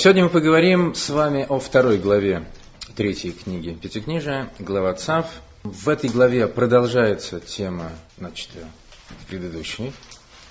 Сегодня 0.00 0.24
мы 0.24 0.30
поговорим 0.30 0.94
с 0.94 1.10
вами 1.10 1.44
о 1.46 1.58
второй 1.58 1.98
главе 1.98 2.46
третьей 2.96 3.32
книги 3.32 3.74
Пятикнижия, 3.74 4.50
глава 4.58 4.94
ЦАВ. 4.94 5.26
В 5.62 5.90
этой 5.90 6.08
главе 6.08 6.46
продолжается 6.46 7.38
тема, 7.38 7.90
в 8.16 9.26
предыдущей. 9.28 9.92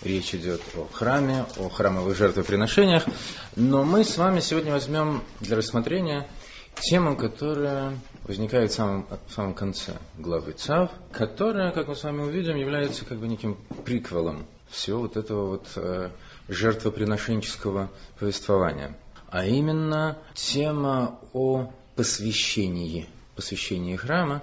Речь 0.03 0.35
идет 0.35 0.61
о 0.75 0.87
храме, 0.93 1.47
о 1.57 1.67
храмовых 1.67 2.15
жертвоприношениях. 2.15 3.05
Но 3.55 3.83
мы 3.83 4.03
с 4.03 4.19
вами 4.19 4.39
сегодня 4.39 4.71
возьмем 4.71 5.23
для 5.39 5.57
рассмотрения 5.57 6.27
тему, 6.75 7.15
которая 7.15 7.97
возникает 8.27 8.69
в 8.69 8.75
самом, 8.75 9.07
в 9.29 9.33
самом 9.33 9.55
конце 9.55 9.93
главы 10.19 10.51
ЦАВ, 10.51 10.91
которая, 11.11 11.71
как 11.71 11.87
мы 11.87 11.95
с 11.95 12.03
вами 12.03 12.21
увидим, 12.21 12.55
является 12.55 13.03
как 13.03 13.17
бы 13.17 13.27
неким 13.27 13.57
приквелом 13.83 14.45
всего 14.69 14.99
вот 14.99 15.17
этого 15.17 15.47
вот 15.47 15.67
э, 15.75 16.11
жертвоприношенческого 16.49 17.89
повествования. 18.19 18.95
А 19.31 19.45
именно 19.45 20.17
тема 20.33 21.19
о 21.33 21.71
посвящении, 21.95 23.07
посвящении 23.35 23.95
храма 23.95 24.41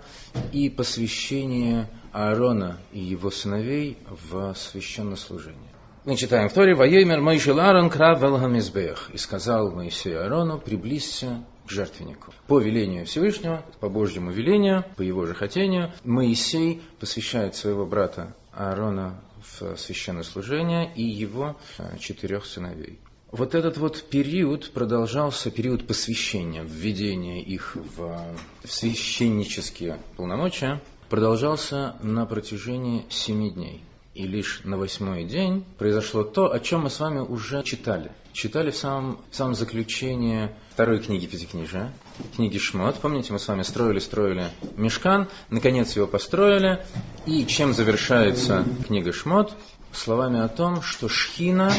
и 0.52 0.70
посвящении 0.70 1.86
Аарона 2.12 2.78
и 2.92 3.00
его 3.00 3.30
сыновей 3.30 3.98
в 4.08 4.54
священнослужение. 4.54 5.72
Мы 6.04 6.14
читаем 6.14 6.48
в 6.48 6.52
Торе, 6.52 6.76
«Воеймер 6.76 7.20
Моишел 7.20 7.58
Аарон 7.58 7.90
крав 7.90 8.20
велгамизбех» 8.20 9.10
и 9.12 9.18
сказал 9.18 9.72
Моисею 9.72 10.22
Аарону, 10.22 10.60
приблизься 10.60 11.44
к 11.66 11.70
жертвеннику. 11.70 12.32
По 12.46 12.60
велению 12.60 13.06
Всевышнего, 13.06 13.64
по 13.80 13.88
Божьему 13.88 14.30
велению, 14.30 14.84
по 14.96 15.02
его 15.02 15.26
же 15.26 15.34
хотению, 15.34 15.92
Моисей 16.04 16.80
посвящает 17.00 17.56
своего 17.56 17.86
брата 17.86 18.36
Аарона 18.52 19.20
в 19.58 19.76
священное 19.76 20.22
служение 20.22 20.92
и 20.94 21.02
его 21.02 21.56
э, 21.78 21.98
четырех 21.98 22.46
сыновей. 22.46 23.00
Вот 23.32 23.56
этот 23.56 23.76
вот 23.76 24.04
период 24.04 24.70
продолжался, 24.70 25.50
период 25.50 25.84
посвящения, 25.84 26.62
введения 26.62 27.42
их 27.42 27.76
в, 27.96 28.24
священнические 28.64 29.98
полномочия, 30.16 30.80
продолжался 31.08 31.96
на 32.02 32.24
протяжении 32.24 33.04
семи 33.08 33.50
дней. 33.50 33.82
И 34.14 34.26
лишь 34.26 34.60
на 34.62 34.78
восьмой 34.78 35.24
день 35.24 35.64
произошло 35.76 36.22
то, 36.22 36.52
о 36.52 36.60
чем 36.60 36.82
мы 36.82 36.90
с 36.90 37.00
вами 37.00 37.18
уже 37.18 37.62
читали. 37.64 38.12
Читали 38.32 38.70
в 38.70 38.76
самом, 38.76 39.18
в 39.30 39.36
самом 39.36 39.54
заключении 39.56 40.50
второй 40.70 41.00
книги 41.00 41.26
Пятикнижия, 41.26 41.92
книги 42.36 42.58
Шмот. 42.58 43.00
Помните, 43.00 43.32
мы 43.32 43.40
с 43.40 43.48
вами 43.48 43.62
строили, 43.62 43.98
строили 43.98 44.50
мешкан, 44.76 45.28
наконец 45.50 45.96
его 45.96 46.06
построили. 46.06 46.82
И 47.26 47.44
чем 47.44 47.74
завершается 47.74 48.64
книга 48.86 49.12
Шмот? 49.12 49.52
Словами 49.92 50.40
о 50.40 50.48
том, 50.48 50.80
что 50.80 51.08
Шхина 51.08 51.72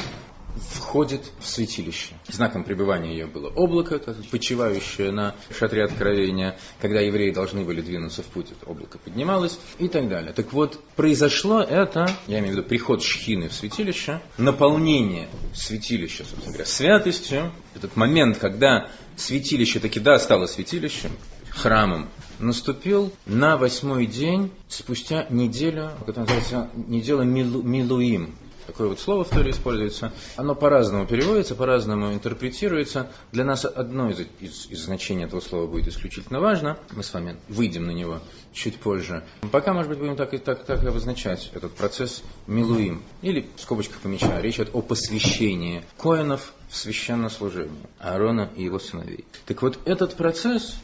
входит 0.58 1.22
в 1.40 1.48
святилище. 1.48 2.14
Знаком 2.28 2.64
пребывания 2.64 3.12
ее 3.12 3.28
было 3.28 3.50
облако, 3.50 4.00
почивающее 4.32 5.12
на 5.12 5.36
шатре 5.58 5.84
откровения, 5.84 6.58
когда 6.82 7.00
евреи 7.00 7.32
должны 7.32 7.64
были 7.64 7.82
двинуться 7.82 8.24
в 8.24 8.26
путь, 8.26 8.52
это 8.52 8.70
облако 8.70 8.98
поднималось 8.98 9.60
и 9.80 9.88
так 9.88 10.10
далее. 10.10 10.34
Так 10.34 10.54
вот, 10.54 10.80
произошло 10.96 11.62
это, 11.62 12.08
я 12.28 12.40
имею 12.40 12.54
в 12.54 12.58
виду 12.58 12.68
приход 12.68 13.04
шхины 13.04 13.50
в 13.50 13.54
святилище, 13.54 14.22
наполнение 14.38 15.28
святилища, 15.54 16.24
собственно 16.24 16.48
говоря, 16.48 16.66
святостью, 16.66 17.52
этот 17.76 17.96
момент, 17.96 18.38
когда 18.38 18.90
святилище 19.16 19.80
таки 19.80 20.00
да 20.00 20.20
стало 20.20 20.46
святилищем, 20.46 21.12
храмом, 21.50 22.10
наступил 22.40 23.12
на 23.26 23.58
восьмой 23.58 24.06
день 24.06 24.52
спустя 24.68 25.26
неделю, 25.30 25.92
которая 26.06 26.26
называется 26.26 26.70
неделя 26.76 27.24
Милуим, 27.24 28.36
Такое 28.68 28.90
вот 28.90 29.00
слово 29.00 29.23
в 29.23 29.30
Торе 29.30 29.52
используется. 29.52 30.12
Оно 30.36 30.54
по-разному 30.54 31.08
переводится, 31.08 31.56
по-разному 31.56 32.14
интерпретируется. 32.14 33.10
Для 33.32 33.46
нас 33.46 33.64
одно 33.64 34.10
из, 34.10 34.20
из, 34.42 34.68
из 34.70 34.84
значений 34.84 35.23
этого 35.23 35.40
слова 35.40 35.68
будет 35.68 35.88
исключительно 35.88 36.42
важно. 36.42 36.78
Мы 36.92 37.02
с 37.02 37.14
вами 37.14 37.38
выйдем 37.48 37.86
на 37.86 37.92
него 37.92 38.20
чуть 38.52 38.76
позже. 38.78 39.23
Пока, 39.54 39.73
может 39.73 39.90
быть, 39.90 40.00
будем 40.00 40.18
так 40.18 40.34
и 40.34 40.38
так, 40.38 40.66
так 40.66 40.84
обозначать 40.84 41.50
этот 41.54 41.76
процесс 41.76 42.23
милуим. 42.45 43.02
Или 43.22 43.48
в 43.55 43.61
скобочках 43.61 44.00
помечаю. 44.00 44.44
Речь 44.44 44.55
идет 44.55 44.72
о 44.73 44.82
посвящении 44.82 45.84
коинов 45.98 46.54
в 46.70 46.76
священное 46.76 47.30
служение 47.30 47.88
Аарона 47.99 48.49
и 48.58 48.64
его 48.64 48.80
сыновей. 48.80 49.23
Так 49.45 49.61
вот, 49.61 49.80
этот 49.86 50.16
процесс 50.16 50.76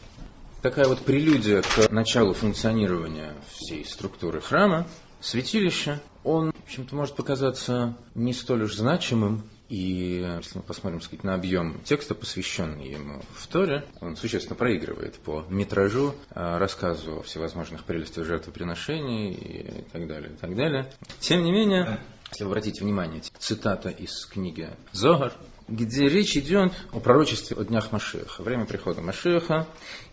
такая 0.62 0.86
вот 0.86 1.00
прелюдия 1.00 1.60
к 1.60 1.90
началу 1.90 2.32
функционирования 2.32 3.34
всей 3.52 3.84
структуры 3.84 4.40
храма, 4.40 4.86
святилища, 5.24 6.00
он, 6.22 6.52
в 6.52 6.64
общем-то, 6.64 6.94
может 6.94 7.16
показаться 7.16 7.96
не 8.14 8.32
столь 8.32 8.64
уж 8.64 8.74
значимым, 8.74 9.42
и 9.68 10.22
если 10.36 10.58
мы 10.58 10.62
посмотрим 10.62 11.00
сказать, 11.00 11.24
на 11.24 11.34
объем 11.34 11.80
текста, 11.84 12.14
посвященный 12.14 12.90
ему 12.90 13.22
в 13.32 13.46
Торе, 13.46 13.86
он 14.00 14.16
существенно 14.16 14.54
проигрывает 14.54 15.14
по 15.16 15.44
метражу 15.48 16.14
а, 16.30 16.58
рассказу 16.58 17.20
о 17.20 17.22
всевозможных 17.22 17.84
прелестях 17.84 18.26
жертвоприношений 18.26 19.32
и 19.32 19.82
так 19.90 20.06
далее, 20.06 20.32
и 20.32 20.36
так 20.36 20.54
далее. 20.54 20.92
Тем 21.20 21.42
не 21.42 21.52
менее, 21.52 21.98
если 22.30 22.44
вы 22.44 22.50
обратите 22.50 22.84
внимание, 22.84 23.22
цитата 23.38 23.88
из 23.88 24.26
книги 24.26 24.68
Зогар, 24.92 25.32
где 25.66 26.08
речь 26.08 26.36
идет 26.36 26.72
о 26.92 27.00
пророчестве 27.00 27.56
о 27.56 27.64
днях 27.64 27.90
Машеха, 27.90 28.42
время 28.42 28.66
прихода 28.66 29.00
Машеха, 29.00 29.66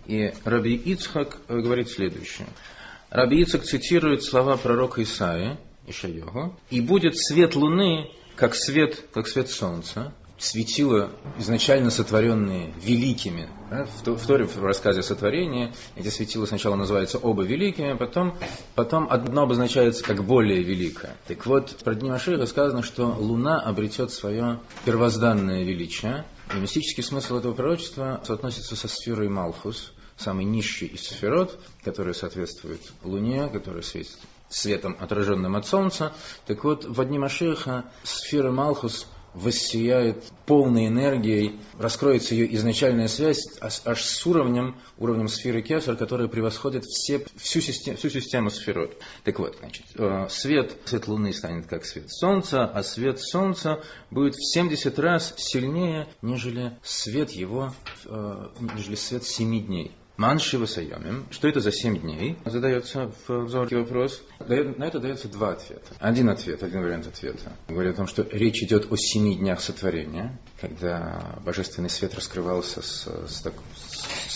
и 0.05 0.33
Раби 0.45 0.75
Ицхак 0.75 1.41
говорит 1.49 1.89
следующее. 1.89 2.47
Раби 3.11 3.41
Ицхак 3.41 3.63
цитирует 3.63 4.23
слова 4.23 4.55
пророка 4.55 5.03
Исаия, 5.03 5.59
Ишайогу, 5.85 6.57
и 6.69 6.79
будет 6.79 7.17
свет 7.17 7.55
луны, 7.55 8.09
как 8.37 8.55
свет, 8.55 9.03
как 9.13 9.27
свет 9.27 9.49
солнца, 9.49 10.13
светила, 10.37 11.11
изначально 11.37 11.91
сотворенные 11.91 12.73
великими. 12.81 13.49
Да? 13.69 13.85
В, 13.85 14.15
в 14.15 14.25
Торе, 14.25 14.45
в 14.45 14.63
рассказе 14.63 15.01
о 15.01 15.03
сотворении, 15.03 15.73
эти 15.97 16.07
светила 16.07 16.45
сначала 16.45 16.75
называются 16.77 17.17
оба 17.17 17.43
великими, 17.43 17.91
а 17.91 17.97
потом, 17.97 18.37
потом 18.75 19.07
одно 19.09 19.41
обозначается 19.41 20.05
как 20.05 20.23
более 20.23 20.63
великое. 20.63 21.17
Так 21.27 21.45
вот, 21.45 21.75
про 21.83 21.95
Дни 21.95 22.09
Машиха 22.09 22.45
сказано, 22.45 22.81
что 22.81 23.07
Луна 23.07 23.59
обретет 23.59 24.11
свое 24.11 24.61
первозданное 24.85 25.65
величие, 25.65 26.23
и 26.55 26.59
мистический 26.59 27.03
смысл 27.03 27.39
этого 27.39 27.53
пророчества 27.53 28.21
соотносится 28.23 28.77
со 28.77 28.87
сферой 28.87 29.27
Малхус, 29.27 29.91
самый 30.21 30.45
низший 30.45 30.87
из 30.87 31.01
сферот, 31.07 31.59
который 31.83 32.13
соответствует 32.13 32.81
Луне, 33.03 33.49
который 33.49 33.83
светит 33.83 34.17
светом, 34.49 34.95
отраженным 34.99 35.55
от 35.55 35.65
Солнца. 35.65 36.13
Так 36.45 36.63
вот, 36.63 36.85
в 36.85 36.99
одни 37.01 37.17
Машеха 37.17 37.85
сфера 38.03 38.51
Малхус 38.51 39.07
воссияет 39.33 40.25
полной 40.45 40.87
энергией, 40.87 41.59
раскроется 41.77 42.35
ее 42.35 42.53
изначальная 42.55 43.07
связь 43.07 43.47
аж 43.61 44.03
с 44.03 44.25
уровнем, 44.27 44.75
уровнем 44.97 45.27
сферы 45.27 45.61
Кесар, 45.61 45.95
которая 45.95 46.27
превосходит 46.27 46.83
все, 46.83 47.23
всю, 47.37 47.61
систему, 47.61 47.97
всю 47.97 48.09
систему 48.09 48.49
сферот. 48.49 48.97
Так 49.23 49.39
вот, 49.39 49.55
значит, 49.59 49.85
э, 49.95 50.27
свет, 50.29 50.75
свет 50.85 51.07
Луны 51.07 51.33
станет 51.33 51.67
как 51.67 51.85
свет 51.85 52.11
Солнца, 52.11 52.65
а 52.65 52.83
свет 52.83 53.19
Солнца 53.19 53.81
будет 54.09 54.35
в 54.35 54.53
70 54.53 54.99
раз 54.99 55.33
сильнее, 55.37 56.07
нежели 56.21 56.77
свет 56.83 57.31
его, 57.31 57.73
э, 58.05 58.47
нежели 58.75 58.95
свет 58.95 59.23
семи 59.23 59.61
дней. 59.61 59.95
Маншива 60.21 60.67
Сайомим. 60.67 61.25
Что 61.31 61.47
это 61.47 61.61
за 61.61 61.71
семь 61.71 61.99
дней? 61.99 62.37
Задается 62.45 63.11
в 63.27 63.45
взорке 63.45 63.77
вопрос. 63.77 64.21
На 64.39 64.83
это 64.83 64.99
дается 64.99 65.27
два 65.27 65.53
ответа. 65.53 65.95
Один 65.97 66.29
ответ, 66.29 66.61
один 66.61 66.83
вариант 66.83 67.07
ответа. 67.07 67.53
Говорит 67.67 67.95
о 67.95 67.97
том, 67.97 68.07
что 68.07 68.21
речь 68.31 68.61
идет 68.61 68.91
о 68.91 68.97
семи 68.97 69.35
днях 69.35 69.61
сотворения, 69.61 70.37
когда 70.59 71.39
божественный 71.43 71.89
свет 71.89 72.13
раскрывался 72.13 72.83
с, 72.83 73.07
с, 73.27 73.41
так, 73.41 73.55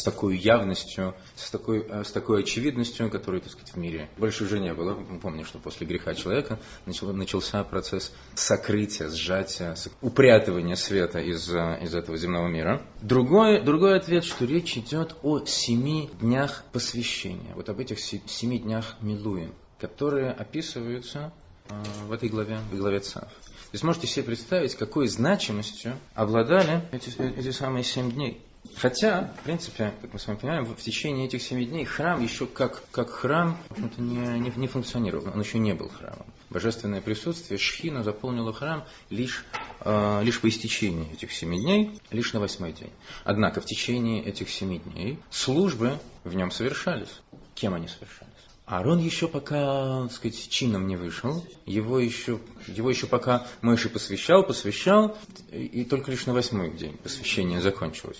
такой 0.05 0.37
явностью, 0.37 1.15
с 1.35 1.49
такой, 1.49 1.85
с 1.89 2.11
такой 2.11 2.41
очевидностью, 2.41 3.09
которой, 3.09 3.41
так 3.41 3.51
сказать, 3.51 3.73
в 3.73 3.77
мире 3.77 4.09
больше 4.17 4.45
уже 4.45 4.59
не 4.59 4.73
было. 4.73 4.93
Мы 4.93 5.19
помним, 5.19 5.45
что 5.45 5.59
после 5.59 5.85
греха 5.87 6.13
человека 6.13 6.59
начал, 6.85 7.11
начался 7.11 7.63
процесс 7.63 8.13
сокрытия, 8.35 9.09
сжатия, 9.09 9.75
упрятывания 10.01 10.75
света 10.75 11.19
из, 11.19 11.49
из 11.49 11.95
этого 11.95 12.17
земного 12.17 12.47
мира. 12.47 12.81
Другой, 13.01 13.61
другой 13.61 13.97
ответ, 13.97 14.23
что 14.23 14.45
речь 14.45 14.77
идет 14.77 15.15
о 15.23 15.43
семи 15.45 16.09
днях 16.21 16.63
посвящения. 16.71 17.53
Вот 17.55 17.67
об 17.69 17.79
этих 17.79 17.99
семи 17.99 18.59
днях 18.59 18.95
Милуин, 19.01 19.53
которые 19.79 20.31
описываются 20.31 21.33
э, 21.69 21.83
в 22.07 22.11
этой 22.11 22.29
главе, 22.29 22.59
в 22.71 22.77
главе 22.77 22.99
Цав. 22.99 23.23
То 23.23 23.73
есть 23.73 23.83
можете 23.83 24.07
себе 24.07 24.23
представить, 24.23 24.75
какой 24.75 25.07
значимостью 25.07 25.97
обладали 26.13 26.87
эти, 26.91 27.09
эти 27.37 27.51
самые 27.51 27.83
семь 27.83 28.11
дней. 28.11 28.41
Хотя, 28.75 29.33
в 29.39 29.43
принципе, 29.43 29.93
как 30.01 30.13
мы 30.13 30.19
с 30.19 30.27
вами 30.27 30.37
понимаем, 30.37 30.65
в 30.65 30.81
течение 30.81 31.27
этих 31.27 31.41
семи 31.41 31.65
дней 31.65 31.85
храм 31.85 32.21
еще 32.21 32.45
как, 32.45 32.83
как 32.91 33.09
храм 33.09 33.57
не, 33.97 34.39
не, 34.39 34.51
не 34.55 34.67
функционировал, 34.67 35.31
он 35.33 35.39
еще 35.41 35.59
не 35.59 35.73
был 35.73 35.89
храмом. 35.89 36.25
Божественное 36.49 37.01
присутствие 37.01 37.57
Шхина 37.57 38.03
заполнило 38.03 38.53
храм 38.53 38.85
лишь, 39.09 39.45
э, 39.81 40.23
лишь 40.23 40.39
по 40.39 40.49
истечении 40.49 41.11
этих 41.11 41.31
семи 41.31 41.59
дней, 41.59 41.99
лишь 42.11 42.33
на 42.33 42.39
восьмой 42.39 42.73
день. 42.73 42.91
Однако 43.23 43.61
в 43.61 43.65
течение 43.65 44.23
этих 44.23 44.49
семи 44.49 44.79
дней 44.79 45.19
службы 45.29 45.97
в 46.23 46.35
нем 46.35 46.51
совершались. 46.51 47.21
Кем 47.55 47.73
они 47.73 47.87
совершались? 47.87 48.31
Аарон 48.65 48.97
еще 48.99 49.27
пока, 49.27 50.03
так 50.03 50.11
сказать, 50.11 50.49
чином 50.49 50.87
не 50.87 50.95
вышел, 50.95 51.45
его 51.67 51.99
еще, 51.99 52.39
его 52.67 52.89
еще 52.89 53.05
пока 53.05 53.45
Мойши 53.61 53.89
посвящал, 53.89 54.43
посвящал, 54.43 55.15
и 55.51 55.85
только 55.85 56.09
лишь 56.09 56.25
на 56.25 56.33
восьмой 56.33 56.71
день 56.71 56.97
посвящение 56.97 57.61
закончилось. 57.61 58.17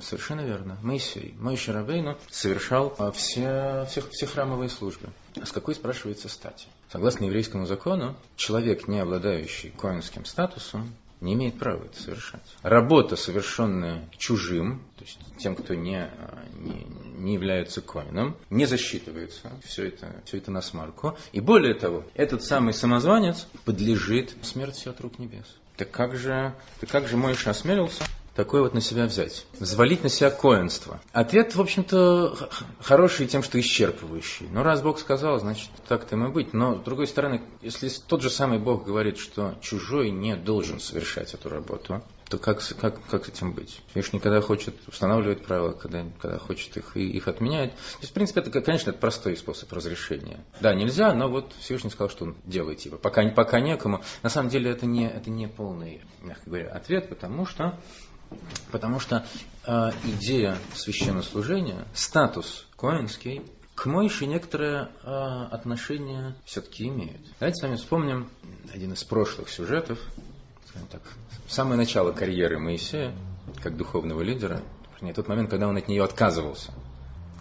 Совершенно 0.00 0.42
верно. 0.42 0.78
Моисей, 0.82 1.34
Моисей 1.38 1.72
Рабейну 1.72 2.16
совершал 2.30 2.94
а, 2.98 3.10
все, 3.12 3.86
все, 3.88 4.02
все 4.10 4.26
храмовые 4.26 4.68
службы. 4.68 5.08
С 5.34 5.52
какой, 5.52 5.74
спрашивается, 5.74 6.28
стати? 6.28 6.66
Согласно 6.90 7.24
еврейскому 7.24 7.66
закону, 7.66 8.16
человек, 8.36 8.88
не 8.88 9.00
обладающий 9.00 9.70
коинским 9.70 10.24
статусом, 10.24 10.92
не 11.20 11.34
имеет 11.34 11.58
права 11.58 11.84
это 11.84 12.00
совершать. 12.00 12.42
Работа, 12.62 13.16
совершенная 13.16 14.08
чужим, 14.18 14.82
то 14.96 15.04
есть 15.04 15.18
тем, 15.38 15.56
кто 15.56 15.74
не, 15.74 16.04
а, 16.04 16.44
не, 16.58 16.86
не 17.18 17.34
является 17.34 17.80
коином, 17.80 18.36
не 18.50 18.66
засчитывается. 18.66 19.50
Все 19.64 19.88
это, 19.88 20.14
все 20.24 20.38
это 20.38 20.50
на 20.50 20.60
смарку. 20.60 21.16
И 21.32 21.40
более 21.40 21.74
того, 21.74 22.04
этот 22.14 22.42
самый 22.42 22.74
самозванец 22.74 23.46
подлежит 23.64 24.34
смерти 24.42 24.88
от 24.88 25.00
рук 25.00 25.18
небес. 25.18 25.46
Так 25.76 25.90
как 25.90 26.16
же, 26.16 26.54
так 26.80 26.90
как 26.90 27.08
же 27.08 27.16
Мойша 27.16 27.50
осмелился 27.50 28.04
такое 28.36 28.62
вот 28.62 28.74
на 28.74 28.80
себя 28.80 29.06
взять? 29.06 29.46
Взвалить 29.58 30.02
на 30.02 30.08
себя 30.08 30.30
коинство. 30.30 31.00
Ответ, 31.12 31.56
в 31.56 31.60
общем-то, 31.60 32.50
хороший 32.80 33.26
тем, 33.26 33.42
что 33.42 33.58
исчерпывающий. 33.58 34.48
Ну, 34.50 34.62
раз 34.62 34.82
Бог 34.82 34.98
сказал, 34.98 35.40
значит, 35.40 35.70
так-то 35.88 36.16
и 36.16 36.28
быть. 36.28 36.52
Но, 36.52 36.76
с 36.76 36.84
другой 36.84 37.06
стороны, 37.06 37.42
если 37.62 37.88
тот 38.06 38.22
же 38.22 38.30
самый 38.30 38.58
Бог 38.58 38.84
говорит, 38.84 39.18
что 39.18 39.54
чужой 39.60 40.10
не 40.10 40.36
должен 40.36 40.78
совершать 40.78 41.34
эту 41.34 41.48
работу, 41.48 42.02
то 42.28 42.38
как, 42.38 42.60
как, 42.80 43.04
как 43.06 43.26
с 43.26 43.28
этим 43.28 43.52
быть? 43.52 43.80
Всевышний, 43.90 44.18
когда 44.18 44.40
хочет 44.40 44.74
устанавливать 44.88 45.44
правила, 45.44 45.72
когда, 45.72 46.04
когда 46.20 46.38
хочет 46.38 46.76
их, 46.76 46.96
и, 46.96 47.08
их 47.08 47.28
отменять. 47.28 47.70
То 47.72 48.00
есть, 48.00 48.10
в 48.10 48.14
принципе, 48.14 48.40
это, 48.40 48.60
конечно, 48.60 48.90
это 48.90 48.98
простой 48.98 49.36
способ 49.36 49.72
разрешения. 49.72 50.44
Да, 50.60 50.74
нельзя, 50.74 51.14
но 51.14 51.28
вот 51.28 51.52
Всевышний 51.60 51.90
сказал, 51.90 52.10
что 52.10 52.24
он 52.24 52.36
делает, 52.44 52.78
типа, 52.78 52.96
пока, 52.96 53.26
пока 53.28 53.60
некому. 53.60 54.02
На 54.22 54.28
самом 54.28 54.50
деле, 54.50 54.70
это 54.70 54.86
не, 54.86 55.08
это 55.08 55.30
не 55.30 55.46
полный, 55.46 56.02
мягко 56.20 56.42
говоря, 56.46 56.72
ответ, 56.72 57.08
потому 57.08 57.46
что 57.46 57.78
Потому 58.70 59.00
что 59.00 59.26
э, 59.66 59.90
идея 60.04 60.58
священнослужения, 60.74 61.86
статус 61.94 62.66
коинский, 62.76 63.42
к 63.74 63.86
Мойше 63.86 64.26
некоторое 64.26 64.90
э, 65.02 65.46
отношение 65.50 66.34
все-таки 66.44 66.88
имеет. 66.88 67.20
Давайте 67.38 67.60
с 67.60 67.62
вами 67.62 67.76
вспомним 67.76 68.30
один 68.72 68.92
из 68.92 69.04
прошлых 69.04 69.48
сюжетов, 69.48 69.98
так, 70.90 71.02
самое 71.48 71.76
начало 71.76 72.12
карьеры 72.12 72.58
Моисея, 72.58 73.14
как 73.62 73.76
духовного 73.76 74.22
лидера, 74.22 74.62
в 75.00 75.12
тот 75.12 75.28
момент, 75.28 75.50
когда 75.50 75.68
он 75.68 75.76
от 75.76 75.88
нее 75.88 76.02
отказывался– 76.02 76.72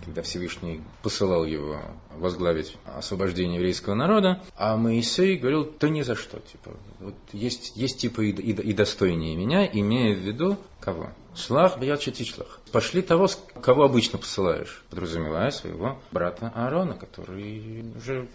когда 0.06 0.22
Всевышний 0.22 0.82
посылал 1.02 1.46
его 1.46 1.82
возглавить 2.16 2.78
освобождение 2.86 3.56
еврейского 3.58 3.96
народа, 3.96 4.42
а 4.56 4.78
Моисей 4.78 5.36
говорил, 5.38 5.66
то 5.66 5.90
ни 5.90 6.04
за 6.04 6.16
что. 6.16 6.40
Типа, 6.40 6.72
вот 7.00 7.16
есть, 7.34 7.74
есть 7.76 8.00
типа 8.00 8.22
и, 8.22 8.30
и, 8.32 8.52
и 8.52 8.74
достойнее 8.74 9.36
меня, 9.36 9.66
имея 9.66 10.16
в 10.16 10.20
виду 10.20 10.58
кого? 10.80 11.10
Шлах 11.36 11.80
бьет 11.80 12.00
читишлах. 12.00 12.62
Пошли 12.72 13.02
того, 13.02 13.28
кого 13.62 13.84
обычно 13.84 14.20
посылаешь, 14.20 14.84
подразумевая 14.90 15.50
своего 15.50 16.00
брата 16.12 16.52
Аарона, 16.56 16.96
который 16.96 17.84
уже 17.98 18.28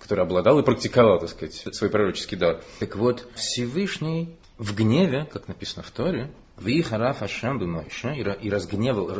который 0.00 0.24
обладал 0.24 0.58
и 0.58 0.64
практиковал, 0.64 1.20
так 1.20 1.28
сказать, 1.28 1.54
свой 1.74 1.90
пророческий 1.90 2.36
дар. 2.36 2.62
Так 2.80 2.96
вот, 2.96 3.28
Всевышний 3.34 4.34
в 4.58 4.74
гневе, 4.74 5.26
как 5.30 5.48
написано 5.48 5.82
в 5.82 5.90
Торе, 5.90 6.30
Вихараф 6.60 7.22
Ашем 7.22 7.58
Мойше, 7.70 8.14
и 8.14 8.50
разгневал, 8.50 9.10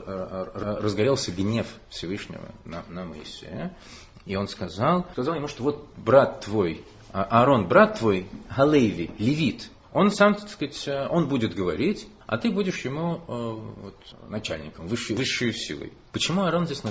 разгорелся 0.81 1.33
гнев 1.33 1.67
Всевышнего 1.89 2.55
на, 2.65 2.85
на 2.89 3.05
Моисея, 3.05 3.75
и 4.27 4.37
он 4.37 4.47
сказал, 4.49 5.07
сказал 5.13 5.35
ему, 5.35 5.49
что 5.49 5.63
вот 5.63 5.89
брат 5.97 6.43
твой, 6.43 6.85
а, 7.13 7.25
Аарон, 7.25 7.67
брат 7.67 7.99
твой, 7.99 8.29
Галейви, 8.55 9.11
левит, 9.19 9.71
он 9.93 10.11
сам, 10.11 10.35
так 10.35 10.49
сказать, 10.49 10.89
он 11.11 11.29
будет 11.29 11.55
говорить, 11.55 12.07
а 12.31 12.39
ты 12.39 12.53
будешь 12.53 12.85
ему 12.85 13.17
э, 13.17 13.19
вот, 13.27 13.97
начальником, 14.29 14.87
высшей, 14.87 15.17
высшей 15.17 15.53
силой. 15.53 15.93
Почему 16.13 16.43
Аарон 16.43 16.65
здесь 16.65 16.85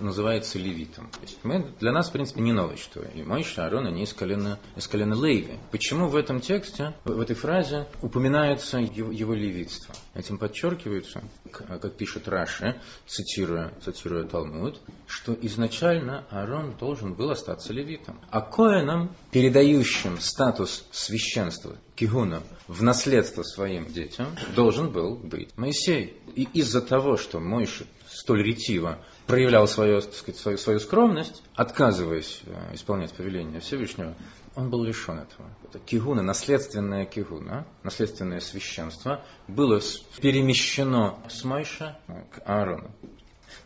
называется 0.00 0.58
левитом? 0.58 1.08
То 1.08 1.20
есть 1.22 1.38
мы, 1.44 1.72
для 1.80 1.92
нас, 1.92 2.10
в 2.10 2.12
принципе, 2.12 2.42
не 2.42 2.52
новость, 2.52 2.82
что 2.82 3.00
и 3.00 3.22
Мойша 3.22 3.64
Аарон, 3.64 3.86
они 3.86 4.02
из 4.02 4.12
колена, 4.12 4.58
из 4.76 4.86
колена 4.86 5.14
Лейви. 5.14 5.58
Почему 5.70 6.08
в 6.08 6.16
этом 6.16 6.42
тексте, 6.42 6.92
в, 7.04 7.12
в 7.12 7.20
этой 7.22 7.34
фразе 7.34 7.86
упоминается 8.02 8.80
его, 8.80 9.10
его 9.10 9.32
левитство? 9.32 9.94
Этим 10.12 10.36
подчеркивается, 10.36 11.24
как, 11.50 11.94
пишет 11.94 12.28
Раши, 12.28 12.78
цитируя, 13.06 13.72
цитируя 13.82 14.24
Талмуд, 14.24 14.78
что 15.06 15.34
изначально 15.40 16.26
Аарон 16.28 16.76
должен 16.78 17.14
был 17.14 17.30
остаться 17.30 17.72
левитом. 17.72 18.20
А 18.30 18.42
Коэном, 18.42 19.16
передающим 19.30 20.20
статус 20.20 20.84
священства, 20.90 21.78
кигуна, 21.94 22.42
в 22.68 22.82
наследство 22.82 23.42
своим 23.42 23.86
детям, 23.86 24.36
должен 24.54 24.90
был 24.90 25.16
быть 25.16 25.56
Моисей. 25.56 26.16
И 26.34 26.44
из-за 26.54 26.80
того, 26.80 27.16
что 27.16 27.40
Мойша 27.40 27.84
столь 28.08 28.42
ретиво 28.42 28.98
проявлял 29.26 29.66
свою, 29.66 30.00
сказать, 30.00 30.36
свою, 30.36 30.58
свою 30.58 30.80
скромность, 30.80 31.42
отказываясь 31.54 32.40
э, 32.44 32.74
исполнять 32.74 33.12
повеление 33.12 33.60
Всевышнего, 33.60 34.14
он 34.54 34.68
был 34.70 34.84
лишен 34.84 35.18
этого. 35.18 35.48
Это 35.64 35.78
кигуна, 35.78 36.22
наследственное 36.22 37.06
кигуна, 37.06 37.66
наследственное 37.82 38.40
священство, 38.40 39.24
было 39.48 39.80
перемещено 40.20 41.22
с 41.28 41.44
Мойша 41.44 41.98
к 42.06 42.42
Аарону. 42.44 42.90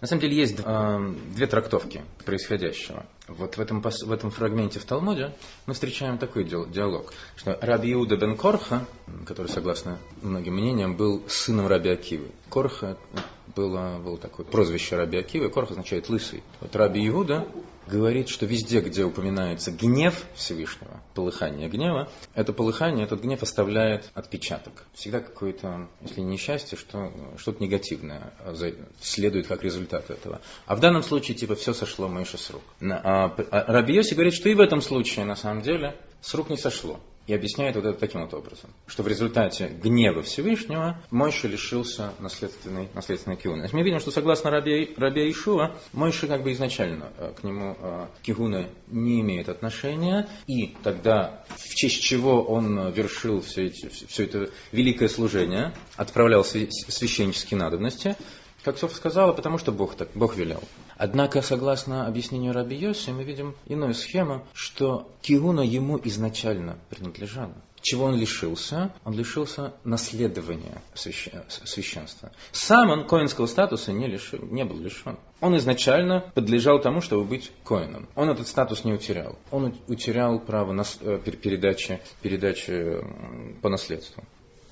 На 0.01 0.07
самом 0.07 0.21
деле 0.23 0.37
есть 0.37 0.59
э, 0.63 1.15
две 1.35 1.47
трактовки 1.47 2.03
происходящего. 2.25 3.07
Вот 3.29 3.57
в 3.57 3.61
этом, 3.61 3.81
в 3.81 4.13
этом 4.13 4.31
фрагменте 4.31 4.79
в 4.79 4.85
Талмуде 4.85 5.35
мы 5.67 5.75
встречаем 5.75 6.19
такой 6.19 6.45
диалог, 6.45 7.13
что 7.35 7.59
Раби 7.61 7.93
Иуда 7.93 8.17
бен 8.17 8.37
Корха, 8.37 8.87
который, 9.27 9.49
согласно 9.49 9.99
многим 10.23 10.55
мнениям, 10.55 10.97
был 10.97 11.23
сыном 11.29 11.67
Раби 11.67 11.91
Акивы. 11.91 12.29
Корха 12.51 12.97
было, 13.55 13.99
было 13.99 14.19
такое 14.19 14.47
прозвище 14.47 14.97
Раби 14.97 15.19
Акивы, 15.19 15.51
Корха 15.51 15.73
означает 15.73 16.09
лысый. 16.09 16.43
Вот 16.61 16.77
Раби 16.77 17.07
Иуда 17.09 17.49
говорит, 17.87 18.29
что 18.29 18.47
везде, 18.47 18.81
где 18.81 19.05
упоминается 19.05 19.73
гнев 19.73 20.25
Всевышнего, 20.35 20.96
полыхание 21.17 21.69
гнева, 21.69 22.09
это 22.35 22.53
полыхание, 22.53 23.07
этот 23.07 23.23
гнев 23.23 23.43
оставляет 23.43 24.11
отпечаток. 24.15 24.85
Всегда 24.93 25.21
какое-то, 25.21 25.89
если 26.03 26.21
не 26.21 26.35
несчастье, 26.35 26.77
что, 26.77 27.11
что-то 27.39 27.63
негативное 27.65 28.33
следует 29.01 29.47
как 29.47 29.65
результат 29.65 30.11
этого. 30.11 30.41
А 30.67 30.77
в 30.77 30.81
данном 30.81 31.03
случае, 31.03 31.37
типа, 31.37 31.55
все 31.55 31.73
сошло 31.73 32.09
Моише 32.09 32.37
с 32.37 32.51
рук. 32.51 32.63
А, 32.83 33.35
а 33.51 33.73
Раби 33.73 33.95
Йоси 33.95 34.15
говорит, 34.15 34.35
что 34.35 34.51
и 34.51 34.55
в 34.55 34.61
этом 34.61 34.83
случае, 34.83 35.25
на 35.25 35.37
самом 35.37 35.63
деле, 35.63 35.97
с 36.21 36.35
рук 36.35 36.51
не 36.51 36.59
сошло. 36.59 37.01
И 37.27 37.35
объясняет 37.35 37.75
вот 37.75 37.85
это 37.85 37.99
таким 37.99 38.23
вот 38.23 38.35
образом, 38.35 38.71
что 38.87 39.03
в 39.03 39.09
результате 39.09 39.69
гнева 39.69 40.23
Всевышнего 40.23 41.03
Мойша 41.11 41.49
лишился 41.49 42.13
наследственной, 42.21 42.89
наследственной 42.95 43.37
кигуны. 43.37 43.69
мы 43.73 43.83
видим, 43.83 43.99
что 43.99 44.13
согласно 44.13 44.51
Раби, 44.51 44.95
Раби 44.97 45.29
Ишуа, 45.31 45.77
Мойша 45.93 46.29
как 46.29 46.45
бы 46.45 46.53
изначально 46.53 47.11
э, 47.19 47.33
к 47.37 47.43
нему 47.43 47.77
э, 47.81 48.07
кигуна 48.23 48.69
не 48.87 49.21
имеет 49.21 49.49
отношения, 49.49 50.29
и 50.47 50.77
тогда 50.85 51.45
в 51.57 51.75
честь 51.75 52.03
чего 52.03 52.43
он 52.43 52.93
вершил 52.93 53.41
все, 53.41 53.67
эти, 53.67 53.89
все 53.89 54.25
это 54.25 54.51
великое 54.71 55.09
служение, 55.09 55.73
отправлял 55.97 56.45
священнические 56.45 57.59
надобности, 57.59 58.17
как 58.67 58.79
Соф 58.79 58.93
сказала, 58.95 59.33
потому 59.33 59.59
что 59.59 59.71
Бог 59.71 59.95
так, 59.95 60.09
Бог 60.15 60.35
велел. 60.35 60.61
Однако, 60.97 61.41
согласно 61.41 62.09
объяснению 62.09 62.53
Раби 62.53 62.75
Йоси, 62.75 63.11
мы 63.11 63.23
видим 63.23 63.55
иную 63.67 63.95
схему, 63.95 64.45
что 64.55 65.09
Киуна 65.23 65.61
ему 65.61 66.01
изначально 66.03 66.77
принадлежала. 66.91 67.55
Чего 67.81 68.07
он 68.07 68.17
лишился? 68.17 68.93
Он 69.05 69.15
лишился 69.15 69.75
наследования 69.85 70.83
священства. 70.95 72.33
Сам 72.51 72.91
он 72.91 73.07
коинского 73.07 73.47
статуса 73.47 73.93
не, 73.93 74.09
лишил, 74.09 74.41
не 74.43 74.65
был 74.65 74.79
лишен. 74.79 75.17
Он 75.41 75.57
изначально 75.59 76.33
подлежал 76.35 76.81
тому, 76.81 77.01
чтобы 77.01 77.23
быть 77.23 77.53
коином. 77.63 78.09
Он 78.17 78.31
этот 78.31 78.49
статус 78.49 78.83
не 78.83 78.93
утерял. 78.93 79.39
Он 79.53 79.77
утерял 79.87 80.41
право 80.41 80.73
на 80.73 80.83
э, 81.03 81.21
передачи, 81.21 82.01
передачи 82.21 82.97
по 83.63 83.69
наследству. 83.69 84.25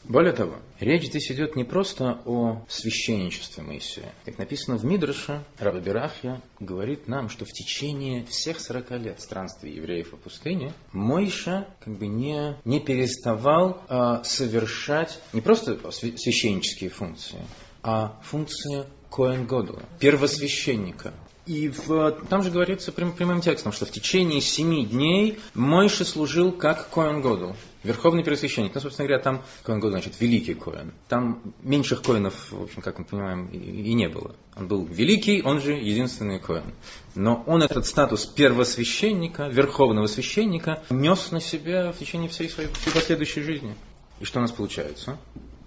Более 0.05 0.33
того, 0.33 0.57
речь 0.81 1.07
здесь 1.07 1.33
идет 1.33 1.57
не 1.57 1.65
просто 1.65 2.21
о 2.27 2.63
священничестве 2.69 3.63
Моисея. 3.63 4.13
Как 4.27 4.37
написано 4.37 4.77
в 4.77 4.85
Мидраше, 4.85 5.43
Раба 5.59 5.81
Берахья 5.81 6.43
говорит 6.61 7.09
нам, 7.09 7.31
что 7.31 7.47
в 7.47 7.53
течение 7.53 8.27
всех 8.27 8.61
40 8.61 8.91
лет 9.01 9.21
странствия 9.23 9.73
евреев 9.73 10.11
по 10.11 10.19
пустыне 10.19 10.75
Моиша 10.93 11.69
как 11.83 11.97
бы 11.97 12.07
не, 12.07 12.57
не 12.67 12.81
переставал 12.81 13.83
а, 13.89 14.23
совершать 14.25 15.19
не 15.33 15.41
просто 15.41 15.79
священнические 15.91 16.91
функции, 16.91 17.41
а 17.83 18.21
функция 18.25 18.87
Коэн 19.11 19.47
Годула, 19.47 19.83
первосвященника. 20.01 21.15
И 21.47 21.69
в, 21.69 22.13
там 22.31 22.43
же 22.43 22.51
говорится 22.51 22.91
прям, 22.91 23.13
прямым 23.13 23.43
текстом, 23.43 23.73
что 23.73 23.85
в 23.85 23.91
течение 23.91 24.41
семи 24.41 24.87
дней 24.87 25.39
Мойша 25.53 26.07
служил 26.07 26.53
как 26.53 26.89
Коэн 26.89 27.21
Годул, 27.21 27.55
верховный 27.83 28.25
первосвященник. 28.25 28.75
Ну, 28.75 28.81
собственно 28.81 29.07
говоря, 29.07 29.23
там 29.23 29.43
Коэн 29.63 29.79
Годул, 29.79 29.91
значит, 29.91 30.19
великий 30.21 30.55
Коэн. 30.55 30.95
Там 31.07 31.55
меньших 31.63 32.01
Коэнов, 32.01 32.51
в 32.51 32.63
общем, 32.63 32.81
как 32.81 32.99
мы 32.99 33.05
понимаем, 33.05 33.49
и, 33.49 33.59
и 33.59 33.93
не 33.93 34.09
было. 34.09 34.35
Он 34.57 34.69
был 34.69 34.87
великий, 34.87 35.43
он 35.43 35.61
же 35.61 35.75
единственный 35.75 36.39
Коэн. 36.39 36.73
Но 37.15 37.45
он 37.47 37.63
этот 37.63 37.85
статус 37.85 38.25
первосвященника, 38.25 39.49
верховного 39.49 40.07
священника, 40.07 40.83
нес 40.89 41.31
на 41.31 41.41
себя 41.41 41.93
в 41.93 41.99
течение 41.99 42.31
всей 42.31 42.49
своей 42.49 42.71
последующей 42.95 43.43
жизни. 43.43 43.75
И 44.19 44.25
что 44.25 44.39
у 44.39 44.43
нас 44.43 44.53
получается? 44.53 45.19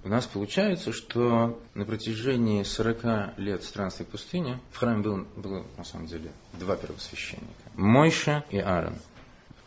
У 0.07 0.09
нас 0.09 0.25
получается, 0.25 0.93
что 0.93 1.59
на 1.73 1.83
протяжении 1.83 2.63
40 2.63 3.37
лет 3.39 3.61
странствия 3.65 4.05
в 4.05 4.09
пустыне 4.09 4.57
в 4.71 4.77
храме 4.77 5.03
было, 5.03 5.25
было 5.35 5.65
на 5.75 5.83
самом 5.83 6.07
деле 6.07 6.31
два 6.53 6.77
первосвященника. 6.77 7.45
Мойша 7.75 8.45
и 8.49 8.57
Аарон. 8.57 8.95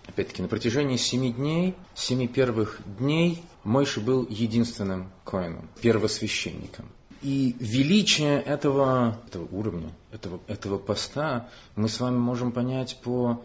Опять-таки, 0.07 0.41
на 0.41 0.49
протяжении 0.49 0.97
семи 0.97 1.31
дней, 1.31 1.75
семи 1.95 2.27
первых 2.27 2.81
дней 2.99 3.45
Мойша 3.65 4.01
был 4.01 4.27
единственным 4.31 5.11
коином, 5.27 5.69
первосвященником. 5.83 6.87
И 7.23 7.55
величие 7.59 8.41
этого, 8.41 9.19
этого 9.27 9.47
уровня, 9.53 9.93
этого, 10.11 10.41
этого 10.47 10.79
поста 10.79 11.49
мы 11.77 11.89
с 11.89 12.01
вами 12.01 12.17
можем 12.17 12.53
понять 12.53 12.99
по 13.03 13.43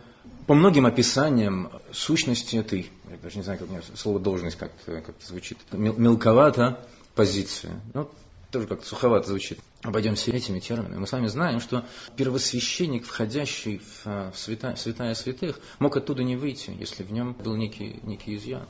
по 0.48 0.54
многим 0.54 0.86
описаниям 0.86 1.72
сущности 1.92 2.56
этой, 2.56 2.92
я 3.10 3.18
даже 3.18 3.38
не 3.38 3.44
знаю, 3.44 3.60
как 3.60 3.68
у 3.68 3.72
меня 3.72 3.82
слово 3.96 4.20
должность 4.20 4.58
как-то, 4.58 5.02
как 5.02 5.16
звучит, 5.22 5.58
мелковато 5.72 6.80
позиция. 7.16 7.80
Ну, 7.94 8.10
тоже 8.52 8.68
как-то 8.68 8.86
суховато 8.86 9.28
звучит. 9.28 9.60
Обойдемся 9.82 10.32
этими 10.32 10.60
терминами. 10.60 11.00
Мы 11.00 11.08
с 11.08 11.12
вами 11.12 11.28
знаем, 11.28 11.60
что 11.60 11.86
первосвященник, 12.16 13.06
входящий 13.06 13.80
в, 13.80 14.32
в 14.32 14.38
святая 14.38 15.14
святых, 15.16 15.60
мог 15.80 15.98
оттуда 15.98 16.24
не 16.24 16.36
выйти, 16.36 16.72
если 16.80 17.04
в 17.04 17.12
нем 17.12 17.34
был 17.34 17.56
некий, 17.56 18.00
некий 18.04 18.36
изъян 18.36 18.68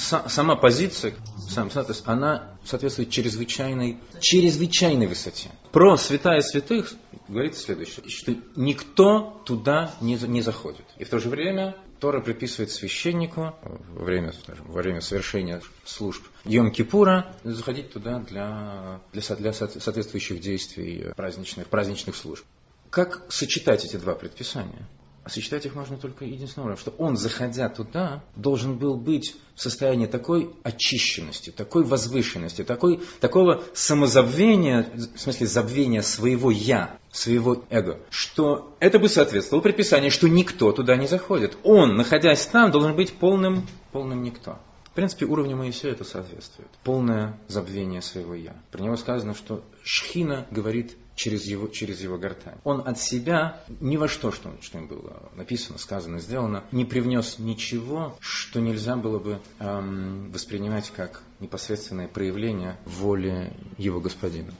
сама 0.00 0.56
позиция, 0.56 1.14
сам 1.48 1.70
статус, 1.70 2.02
она 2.06 2.56
соответствует 2.64 3.10
чрезвычайной, 3.10 3.98
чрезвычайной 4.20 5.06
высоте. 5.06 5.50
Про 5.72 5.96
святая 5.96 6.40
святых 6.40 6.94
говорится 7.28 7.62
следующее, 7.62 8.08
что 8.08 8.34
никто 8.56 9.42
туда 9.44 9.94
не, 10.00 10.16
не 10.16 10.42
заходит. 10.42 10.84
И 10.98 11.04
в 11.04 11.08
то 11.08 11.18
же 11.18 11.28
время 11.28 11.76
Тора 12.00 12.20
предписывает 12.20 12.70
священнику 12.70 13.54
во 13.62 14.04
время, 14.04 14.32
скажем, 14.32 14.66
во 14.66 14.80
время 14.80 15.00
совершения 15.00 15.60
служб 15.84 16.22
Йом-Кипура 16.44 17.26
заходить 17.44 17.92
туда 17.92 18.20
для, 18.20 19.00
для, 19.12 19.36
для 19.36 19.52
соответствующих 19.52 20.40
действий 20.40 21.12
праздничных, 21.14 21.68
праздничных 21.68 22.16
служб. 22.16 22.44
Как 22.88 23.26
сочетать 23.28 23.84
эти 23.84 23.96
два 23.96 24.14
предписания? 24.14 24.88
А 25.22 25.28
сочетать 25.28 25.66
их 25.66 25.74
можно 25.74 25.98
только 25.98 26.24
единственным 26.24 26.68
образом, 26.68 26.80
что 26.80 27.02
он, 27.02 27.16
заходя 27.16 27.68
туда, 27.68 28.24
должен 28.36 28.78
был 28.78 28.96
быть 28.96 29.36
в 29.54 29.60
состоянии 29.60 30.06
такой 30.06 30.50
очищенности, 30.62 31.50
такой 31.50 31.84
возвышенности, 31.84 32.64
такой, 32.64 33.00
такого 33.20 33.62
самозабвения, 33.74 34.90
в 34.94 35.18
смысле 35.18 35.46
забвения 35.46 36.00
своего 36.02 36.50
«я», 36.50 36.96
своего 37.12 37.64
эго, 37.68 38.00
что 38.08 38.74
это 38.80 38.98
бы 38.98 39.08
соответствовало 39.08 39.62
предписанию, 39.62 40.10
что 40.10 40.28
никто 40.28 40.72
туда 40.72 40.96
не 40.96 41.06
заходит. 41.06 41.58
Он, 41.64 41.96
находясь 41.96 42.46
там, 42.46 42.70
должен 42.70 42.96
быть 42.96 43.12
полным, 43.12 43.66
полным 43.92 44.22
никто. 44.22 44.58
В 44.84 44.92
принципе, 44.92 45.26
уровню 45.26 45.56
Моисея 45.56 45.92
это 45.92 46.02
соответствует. 46.04 46.68
Полное 46.82 47.38
забвение 47.46 48.02
своего 48.02 48.34
«я». 48.34 48.56
Про 48.72 48.82
него 48.82 48.96
сказано, 48.96 49.34
что 49.34 49.62
Шхина 49.84 50.46
говорит 50.50 50.96
через 51.20 51.44
его, 51.44 51.68
через 51.68 52.00
его 52.00 52.16
гортань. 52.16 52.56
Он 52.64 52.80
от 52.88 52.98
себя 52.98 53.62
ни 53.80 53.98
во 53.98 54.08
что, 54.08 54.32
что, 54.32 54.50
что 54.62 54.78
им 54.78 54.86
было 54.86 55.28
написано, 55.36 55.78
сказано, 55.78 56.18
сделано, 56.18 56.64
не 56.72 56.86
привнес 56.86 57.38
ничего, 57.38 58.16
что 58.20 58.58
нельзя 58.58 58.96
было 58.96 59.18
бы 59.18 59.38
эм, 59.58 60.32
воспринимать 60.32 60.90
как 60.96 61.22
непосредственное 61.38 62.08
проявление 62.08 62.78
воли 62.86 63.52
его 63.76 64.00
господина. 64.00 64.54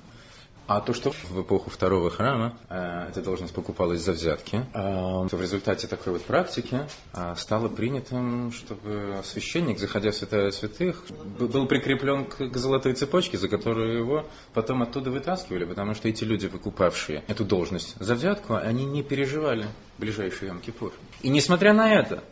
А 0.70 0.80
то, 0.80 0.94
что 0.94 1.10
в 1.10 1.42
эпоху 1.42 1.68
второго 1.68 2.10
храма 2.10 2.56
э, 2.68 3.08
эта 3.08 3.20
должность 3.22 3.52
покупалась 3.52 4.02
за 4.02 4.12
взятки, 4.12 4.64
э, 4.72 4.72
то 4.72 5.36
в 5.36 5.42
результате 5.42 5.88
такой 5.88 6.12
вот 6.12 6.22
практики 6.22 6.82
э, 7.12 7.34
стало 7.36 7.66
принятым, 7.66 8.52
чтобы 8.52 9.20
священник, 9.24 9.80
заходя 9.80 10.12
в 10.12 10.14
святая 10.14 10.52
святых, 10.52 11.06
был 11.40 11.66
прикреплен 11.66 12.24
к, 12.24 12.56
золотой 12.56 12.92
цепочке, 12.92 13.36
за 13.36 13.48
которую 13.48 13.98
его 13.98 14.26
потом 14.54 14.82
оттуда 14.82 15.10
вытаскивали, 15.10 15.64
потому 15.64 15.94
что 15.94 16.06
эти 16.08 16.22
люди, 16.22 16.46
выкупавшие 16.46 17.24
эту 17.26 17.44
должность 17.44 17.96
за 17.98 18.14
взятку, 18.14 18.54
они 18.54 18.84
не 18.84 19.02
переживали 19.02 19.66
ближайший 19.98 20.50
Йом-Кипур. 20.50 20.92
И 21.22 21.30
несмотря 21.30 21.72
на 21.72 21.92
это, 21.92 22.22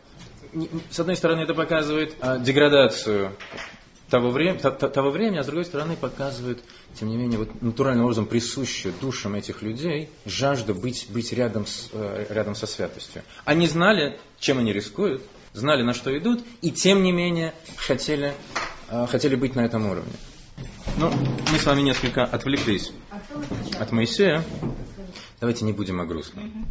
с 0.89 0.97
одной 0.97 1.17
стороны, 1.17 1.41
это 1.41 1.53
показывает 1.53 2.15
деградацию 2.41 3.33
того, 4.09 4.31
времени, 4.31 4.59
того 4.59 5.11
времени, 5.11 5.37
а 5.37 5.43
с 5.43 5.45
другой 5.45 5.65
стороны 5.65 5.95
показывает, 5.95 6.59
тем 6.93 7.09
не 7.09 7.17
менее, 7.17 7.39
вот 7.39 7.61
натуральным 7.61 8.05
образом 8.05 8.25
присущую 8.25 8.93
душам 8.99 9.35
этих 9.35 9.61
людей 9.61 10.09
жажда 10.25 10.73
быть, 10.73 11.07
быть 11.09 11.31
рядом, 11.31 11.65
с, 11.65 11.89
э, 11.93 12.25
рядом 12.29 12.55
со 12.55 12.65
святостью. 12.65 13.23
Они 13.45 13.67
знали, 13.67 14.19
чем 14.39 14.59
они 14.59 14.73
рискуют, 14.73 15.21
знали, 15.53 15.83
на 15.83 15.93
что 15.93 16.15
идут, 16.17 16.43
и 16.61 16.71
тем 16.71 17.03
не 17.03 17.11
менее 17.11 17.53
хотели, 17.77 18.33
э, 18.89 19.05
хотели 19.07 19.35
быть 19.35 19.55
на 19.55 19.61
этом 19.61 19.85
уровне. 19.89 20.13
Ну, 20.97 21.11
мы 21.51 21.57
с 21.57 21.65
вами 21.65 21.81
несколько 21.81 22.23
отвлеклись 22.25 22.91
от 23.79 23.91
Моисея. 23.91 24.43
Давайте 25.39 25.63
не 25.65 25.71
будем 25.71 26.01
о 26.01 26.05
грустном. 26.05 26.67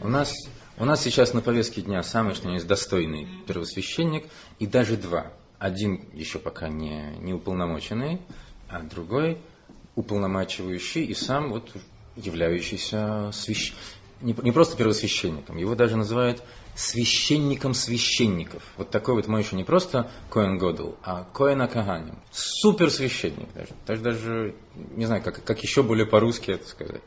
У 0.00 0.08
нас, 0.08 0.32
у 0.76 0.84
нас 0.84 1.02
сейчас 1.02 1.32
на 1.32 1.40
повестке 1.40 1.80
дня 1.80 2.02
самый, 2.02 2.34
что 2.34 2.50
есть, 2.50 2.66
достойный 2.66 3.26
первосвященник, 3.46 4.26
и 4.58 4.66
даже 4.66 4.96
два– 4.96 5.32
один 5.58 6.08
еще 6.12 6.38
пока 6.38 6.68
не, 6.68 7.16
не 7.18 7.32
уполномоченный, 7.32 8.20
а 8.68 8.80
другой 8.80 9.38
уполномачивающий 9.94 11.04
и 11.04 11.14
сам 11.14 11.50
вот 11.50 11.70
являющийся 12.16 13.30
свящ... 13.32 13.74
не, 14.20 14.34
не 14.42 14.52
просто 14.52 14.76
первосвященником, 14.76 15.56
его 15.56 15.74
даже 15.74 15.96
называют 15.96 16.42
священником 16.74 17.72
священников. 17.72 18.62
Вот 18.76 18.90
такой 18.90 19.14
вот 19.14 19.28
мой 19.28 19.42
еще 19.42 19.56
не 19.56 19.64
просто 19.64 20.10
Коэн 20.30 20.58
Годл, 20.58 20.92
а 21.02 21.24
Коэн 21.32 21.62
Акаганим. 21.62 22.18
Суперсвященник 22.32 23.52
даже. 23.54 23.70
Даже, 23.86 24.02
даже 24.02 24.54
не 24.74 25.06
знаю, 25.06 25.22
как, 25.22 25.44
как 25.44 25.62
еще 25.62 25.82
более 25.82 26.06
по-русски 26.06 26.52
это 26.52 26.66
сказать. 26.66 27.02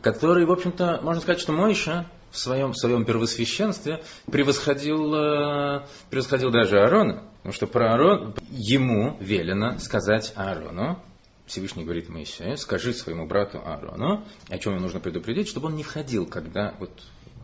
Который, 0.00 0.44
в 0.46 0.52
общем-то, 0.52 1.00
можно 1.02 1.20
сказать, 1.20 1.40
что 1.40 1.52
Мойша 1.52 2.06
в 2.30 2.38
своем, 2.38 2.72
в 2.72 2.76
своем 2.76 3.04
первосвященстве 3.04 4.02
превосходил, 4.30 5.14
э, 5.14 5.86
превосходил 6.10 6.50
даже 6.50 6.78
Аарона. 6.80 7.24
Потому 7.38 7.52
что 7.52 7.66
про 7.66 7.92
Аарон, 7.92 8.34
ему 8.50 9.16
велено 9.20 9.78
сказать 9.78 10.32
Аарону, 10.36 11.02
Всевышний 11.46 11.84
говорит 11.84 12.08
Моисею, 12.08 12.56
скажи 12.56 12.92
своему 12.92 13.26
брату 13.26 13.58
Аарону, 13.58 14.24
о 14.48 14.58
чем 14.58 14.74
ему 14.74 14.82
нужно 14.82 15.00
предупредить, 15.00 15.48
чтобы 15.48 15.66
он 15.66 15.74
не 15.74 15.82
входил, 15.82 16.26
когда, 16.26 16.74
вот, 16.78 16.92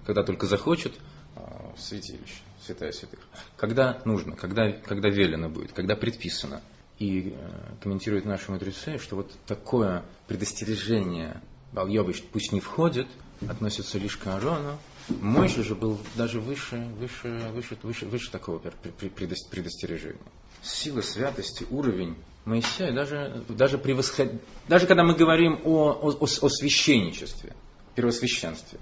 когда 0.05 0.23
только 0.23 0.47
захочет, 0.47 0.95
э, 1.35 1.41
в 1.77 1.81
святилище, 1.81 2.43
святая 2.65 2.93
святых. 2.93 3.21
Когда 3.57 4.01
нужно, 4.05 4.37
когда, 4.37 4.71
когда 4.71 5.09
велено 5.09 5.49
будет, 5.49 5.73
когда 5.73 5.97
предписано. 5.97 6.63
И 6.99 7.35
э, 7.37 7.51
комментируют 7.83 8.25
наши 8.25 8.51
мудрецы, 8.51 8.99
что 8.99 9.17
вот 9.17 9.33
такое 9.47 10.05
предостережение 10.29 11.43
Бальёвич 11.73 12.23
пусть 12.33 12.53
не 12.53 12.61
входит, 12.61 13.09
относится 13.49 13.99
лишь 13.99 14.17
к 14.17 14.27
Аарону. 14.27 14.79
Мойша 15.09 15.63
же 15.63 15.75
был 15.75 15.99
даже 16.17 16.41
выше, 16.41 16.77
выше, 16.99 17.51
выше, 17.53 17.79
выше, 17.83 18.07
выше 18.07 18.31
такого 18.31 18.59
предостережения. 18.59 20.19
Сила 20.63 21.01
святости, 21.01 21.67
уровень 21.71 22.17
Моисея, 22.45 22.93
даже, 22.93 23.45
даже, 23.49 23.79
превосход... 23.79 24.33
даже 24.69 24.87
когда 24.87 25.05
мы 25.05 25.15
говорим 25.15 25.61
о, 25.65 25.91
о, 25.91 26.11
о, 26.11 26.25
о 26.25 26.49
священничестве, 26.49 27.55
первосвященстве, 27.95 28.79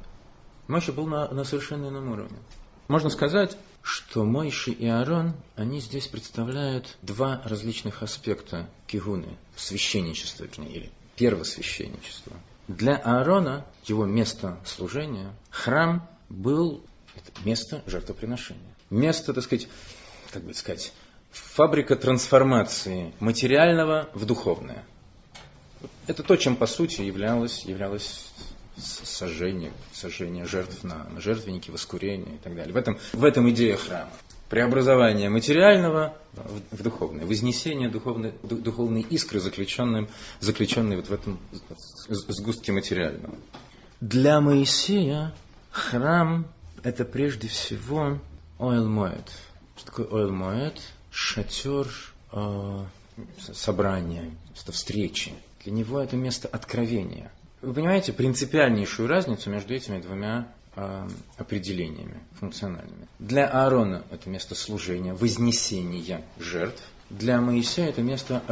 Мойша 0.67 0.93
был 0.93 1.07
на, 1.07 1.29
на 1.29 1.45
совершенно 1.45 1.89
ином 1.89 2.13
уровне. 2.13 2.39
Можно 2.89 3.11
сказать, 3.11 3.57
что 3.83 4.25
Мойши 4.25 4.71
и 4.71 4.87
Аарон, 4.87 5.35
они 5.57 5.81
здесь 5.81 6.07
представляют 6.07 6.97
два 7.03 7.43
различных 7.45 8.03
аспекта 8.03 8.69
кигуны, 8.87 9.37
священничества, 9.57 10.45
или 10.45 10.91
первосвященничества. 11.17 12.33
Для 12.69 12.97
Аарона, 12.97 13.67
его 13.85 14.07
место 14.07 14.59
служения, 14.65 15.33
храм 15.51 16.09
был 16.29 16.83
место 17.45 17.83
жертвоприношения. 17.87 18.75
Место, 18.91 19.35
так 19.35 19.45
сказать, 19.45 19.69
как 20.31 20.43
бы 20.45 20.55
сказать, 20.55 20.93
фабрика 21.31 21.97
трансформации 21.97 23.13
материального 23.21 24.09
в 24.15 24.25
духовное. 24.25 24.85
Это 26.07 26.23
то, 26.23 26.37
чем 26.37 26.57
по 26.57 26.67
сути 26.67 27.03
являлось, 27.03 27.65
являлось 27.65 28.33
сожжение, 28.77 29.73
сожжение 29.93 30.47
жертв 30.47 30.85
на, 30.85 31.05
на 31.05 31.21
жертвенники, 31.21 31.71
воскурение 31.71 32.37
и 32.37 32.39
так 32.39 32.55
далее. 32.55 32.73
В 32.73 32.77
этом, 32.77 32.99
в 33.13 33.25
этом 33.25 33.51
идея 33.51 33.77
храма. 33.77 34.11
Преобразование 34.55 35.29
материального 35.31 36.17
в, 36.71 36.81
духовное, 36.81 37.27
вознесение 37.27 37.89
духовной, 37.89 38.35
духовной 38.45 39.01
искры, 39.01 39.41
заключенной, 39.41 40.07
заключенной 40.39 40.95
вот 40.95 41.09
в 41.09 41.13
этом 41.13 41.41
сгустке 42.09 42.71
материального. 42.71 43.35
Для 44.01 44.41
Моисея 44.41 45.35
храм– 45.73 46.47
это 46.85 47.05
прежде 47.05 47.49
всего 47.49 48.21
ойл 48.61 48.89
моет. 48.89 49.29
Что 49.77 49.87
такое 49.87 50.07
ойл 50.07 50.31
моет? 50.31 50.81
Шатер 51.11 51.89
э, 52.31 52.85
собрания, 53.53 54.31
встречи. 54.55 55.33
Для 55.65 55.73
него 55.73 55.99
это 55.99 56.15
место 56.15 56.47
откровения. 56.47 57.33
Вы 57.61 57.75
понимаете 57.75 58.13
принципиальнейшую 58.13 59.09
разницу 59.09 59.51
между 59.51 59.75
этими 59.75 60.01
двумя 60.01 60.47
определениями 61.37 62.21
функциональными. 62.41 63.07
Для 63.19 63.47
Аарона 63.47 64.05
это 64.11 64.29
место 64.29 64.55
служения, 64.55 65.15
вознесения 65.15 66.23
жертв. 66.39 66.83
Для 67.11 67.41
Моисея 67.41 67.89
это 67.91 68.03
место 68.03 68.43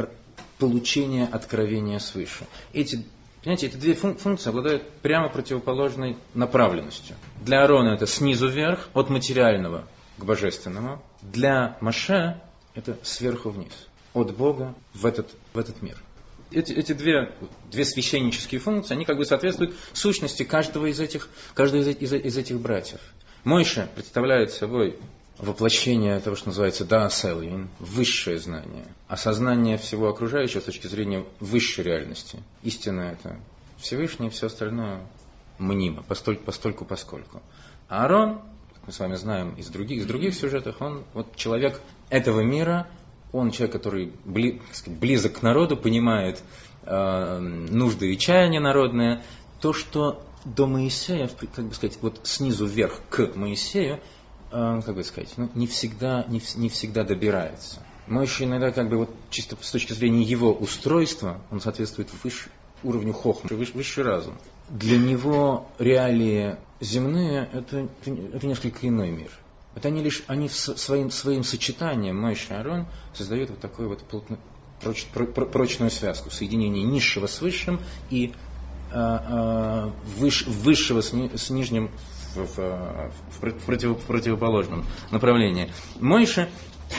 получения 0.57 1.25
откровения 1.25 1.99
свыше. 1.99 2.45
Эти 2.71 3.05
Понимаете, 3.43 3.67
эти 3.67 3.75
две 3.75 3.93
функции 3.93 4.49
обладают 4.49 4.89
прямо 5.01 5.27
противоположной 5.27 6.15
направленностью. 6.33 7.17
Для 7.41 7.63
Аарона 7.63 7.89
это 7.89 8.07
снизу 8.07 8.47
вверх, 8.47 8.87
от 8.93 9.09
материального 9.09 9.85
к 10.17 10.23
божественному. 10.23 11.03
Для 11.21 11.77
Маше 11.81 12.39
это 12.73 12.97
сверху 13.03 13.49
вниз, 13.49 13.73
от 14.13 14.33
Бога 14.33 14.73
в 14.93 15.05
этот, 15.05 15.29
в 15.53 15.57
этот 15.57 15.81
мир. 15.81 16.01
Эти, 16.51 16.71
эти 16.73 16.93
две, 16.93 17.33
две 17.71 17.85
священнические 17.85 18.59
функции, 18.59 18.93
они 18.93 19.05
как 19.05 19.17
бы 19.17 19.25
соответствуют 19.25 19.75
сущности 19.93 20.43
каждого 20.43 20.85
из 20.85 20.99
этих, 20.99 21.29
каждого 21.55 21.81
из, 21.81 21.87
из, 21.87 22.13
из 22.13 22.37
этих 22.37 22.59
братьев. 22.59 22.99
Мойша 23.43 23.89
представляет 23.95 24.51
собой 24.51 24.99
воплощение 25.37 26.19
того, 26.19 26.35
что 26.35 26.49
называется 26.49 26.85
даасэлин, 26.85 27.69
высшее 27.79 28.37
знание, 28.37 28.85
осознание 29.07 29.77
всего 29.77 30.09
окружающего 30.09 30.61
с 30.61 30.65
точки 30.65 30.87
зрения 30.87 31.25
высшей 31.39 31.83
реальности. 31.83 32.39
Истина 32.61 33.01
это 33.01 33.39
Всевышний, 33.77 34.29
все 34.29 34.47
остальное 34.47 35.01
мнимо, 35.57 36.03
постольку, 36.03 36.43
постольку 36.43 36.85
поскольку. 36.85 37.41
А 37.89 38.03
Аарон, 38.03 38.41
как 38.73 38.87
мы 38.87 38.93
с 38.93 38.99
вами 38.99 39.15
знаем 39.15 39.55
из 39.55 39.67
других, 39.67 40.01
из 40.01 40.05
других 40.05 40.35
сюжетов, 40.35 40.81
он 40.81 41.03
вот 41.13 41.35
человек 41.35 41.81
этого 42.09 42.41
мира, 42.41 42.87
он 43.33 43.51
человек, 43.51 43.73
который 43.73 44.13
близок 44.23 45.39
к 45.39 45.41
народу, 45.41 45.75
понимает 45.75 46.41
э, 46.83 47.39
нужды 47.39 48.13
и 48.13 48.17
чаяния 48.17 48.61
народные. 48.61 49.23
То, 49.59 49.73
что 49.73 50.23
до 50.45 50.67
Моисея, 50.67 51.29
как 51.55 51.65
бы 51.65 51.73
сказать, 51.73 51.97
вот 52.01 52.21
снизу 52.23 52.65
вверх 52.65 53.01
к 53.09 53.35
Моисею, 53.35 53.99
э, 54.51 54.81
как 54.85 54.95
бы 54.95 55.03
сказать, 55.03 55.33
ну, 55.35 55.49
не, 55.55 55.67
всегда, 55.67 56.25
не, 56.29 56.41
не 56.55 56.69
всегда 56.69 57.03
добирается. 57.03 57.81
Мойши 58.07 58.43
иногда, 58.43 58.71
как 58.71 58.89
бы 58.89 58.97
вот 58.97 59.09
чисто 59.29 59.57
с 59.59 59.71
точки 59.71 59.93
зрения 59.93 60.23
его 60.23 60.53
устройства, 60.53 61.41
он 61.49 61.59
соответствует 61.59 62.09
выше, 62.23 62.49
уровню 62.83 63.13
хохма, 63.13 63.49
выше, 63.55 63.71
высший 63.73 64.03
разум. 64.03 64.37
Для 64.69 64.97
него 64.97 65.67
реалии 65.79 66.57
земные 66.81 67.49
это, 67.51 67.87
это 68.05 68.45
несколько 68.45 68.87
иной 68.87 69.09
мир. 69.09 69.31
Это 69.75 69.87
они 69.87 70.03
лишь, 70.03 70.23
они 70.27 70.49
своим, 70.49 71.09
своим 71.09 71.43
сочетанием 71.43 72.19
Мойши 72.19 72.53
и 72.53 72.55
Арон 72.55 72.87
создают 73.13 73.49
вот 73.49 73.59
такую 73.59 73.89
вот 73.89 74.03
про, 75.13 75.45
прочную 75.45 75.89
связку, 75.89 76.29
соединение 76.29 76.83
низшего 76.83 77.27
с 77.27 77.41
высшим 77.41 77.79
и 78.09 78.33
а, 78.91 79.91
выш, 80.17 80.45
высшего 80.45 81.01
с, 81.01 81.13
ни, 81.13 81.35
с 81.35 81.49
нижним 81.49 81.89
в, 82.35 82.45
в, 82.45 83.11
в, 83.39 83.41
в 83.41 84.05
противоположном 84.05 84.85
направлении. 85.11 85.71
Мойша 85.99 86.49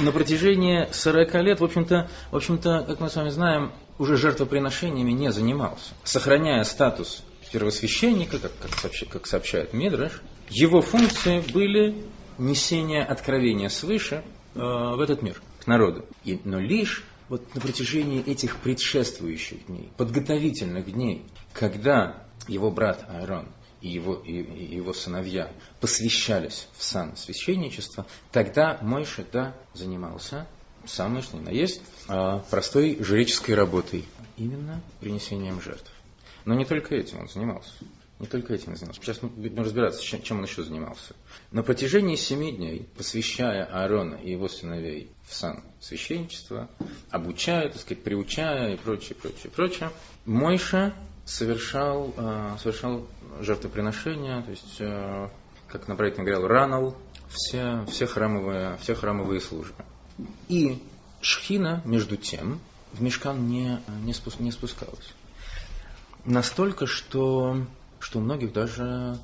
на 0.01 0.11
протяжении 0.11 0.89
40 0.91 1.35
лет, 1.35 1.61
в 1.61 1.65
общем-то, 1.65 2.11
в 2.33 2.37
общем-то, 2.37 2.85
как 2.89 3.01
мы 3.01 3.09
с 3.09 3.17
вами 3.17 3.29
знаем, 3.29 3.73
уже 3.99 4.17
жертвоприношениями 4.17 5.13
не 5.13 5.31
занимался. 5.31 5.95
Сохраняя 6.03 6.65
статус 6.65 7.23
первосвященника, 7.53 8.41
как, 8.41 8.51
как, 8.59 8.75
сообщает, 8.81 9.13
как 9.13 9.27
сообщает 9.29 9.73
Мидраш, 9.73 10.21
его 10.51 10.83
функции 10.83 11.45
были 11.53 11.95
несение 12.39 13.05
откровения 13.05 13.69
свыше 13.69 14.25
э, 14.55 14.59
в 14.59 15.01
этот 15.01 15.23
мир, 15.23 15.41
к 15.61 15.67
народу. 15.67 16.05
И, 16.25 16.41
но 16.45 16.59
лишь 16.59 17.05
вот 17.29 17.55
на 17.55 17.61
протяжении 17.61 18.25
этих 18.25 18.57
предшествующих 18.57 19.67
дней, 19.67 19.91
подготовительных 19.97 20.93
дней, 20.93 21.25
когда 21.53 22.25
его 22.49 22.71
брат 22.71 23.05
Аарон 23.09 23.49
и 23.81 23.89
его, 23.89 24.15
и, 24.15 24.43
и 24.43 24.77
его 24.77 24.93
сыновья 24.93 25.51
посвящались 25.81 26.69
в 26.77 26.85
сан 26.85 27.17
священничества, 27.17 28.07
тогда 28.33 28.79
Мойша, 28.83 29.25
да, 29.33 29.55
занимался 29.73 30.47
самой, 30.87 31.23
что 31.23 31.37
ни 31.37 31.43
на 31.43 31.51
есть, 31.51 31.83
а, 32.09 32.41
простой 32.51 33.03
жреческой 33.03 33.55
работой, 33.55 34.05
именно 34.37 34.83
принесением 35.01 35.61
жертв. 35.61 35.91
Но 36.45 36.55
не 36.55 36.65
только 36.65 36.95
этим 36.95 37.21
он 37.21 37.29
занимался. 37.29 37.73
Не 38.25 38.31
только 38.31 38.55
этим 38.55 38.75
занимался. 38.75 39.03
Сейчас 39.03 39.21
мы 39.21 39.29
будем 39.29 39.63
разбираться, 39.63 40.03
чем 40.03 40.39
он 40.39 40.45
еще 40.45 40.63
занимался. 40.63 41.15
На 41.51 41.63
протяжении 41.63 42.17
семи 42.17 42.53
дней, 42.53 42.89
посвящая 42.97 43.67
Аарона 43.67 44.15
и 44.15 44.31
его 44.31 44.49
сыновей 44.49 45.11
в 45.29 45.35
сан 45.35 45.63
священничества, 45.79 46.71
обучая, 47.11 47.69
так 47.69 47.79
сказать, 47.83 48.03
приучая 48.03 48.73
и 48.73 48.77
прочее, 48.79 49.15
прочее, 49.15 49.53
прочее, 49.55 49.91
Мойша 50.25 50.95
совершал, 51.27 52.15
э, 52.17 52.57
совершал 52.63 53.07
жертвоприношения, 53.41 54.41
то 54.41 54.51
есть, 54.51 54.77
э, 54.81 55.29
как 55.69 55.87
на 55.87 55.95
проекте 55.95 56.23
говорил, 56.23 56.47
ранал 56.47 56.97
все, 57.29 57.85
все, 57.91 58.07
храмовые, 58.07 58.79
все 58.79 58.95
храмовые 58.95 59.43
службы. 59.43 59.85
И 60.49 60.83
Шхина, 61.21 61.83
между 61.85 62.17
тем, 62.17 62.59
в 62.95 63.03
мешкан 63.03 63.47
не, 63.47 63.81
не, 64.03 64.15
спуск, 64.15 64.41
не 64.41 64.51
спускалась. 64.51 65.13
Настолько, 66.25 66.87
что, 66.87 67.67
что 68.05 68.19
у 68.19 68.21
многих 68.21 68.53
даже 68.53 69.19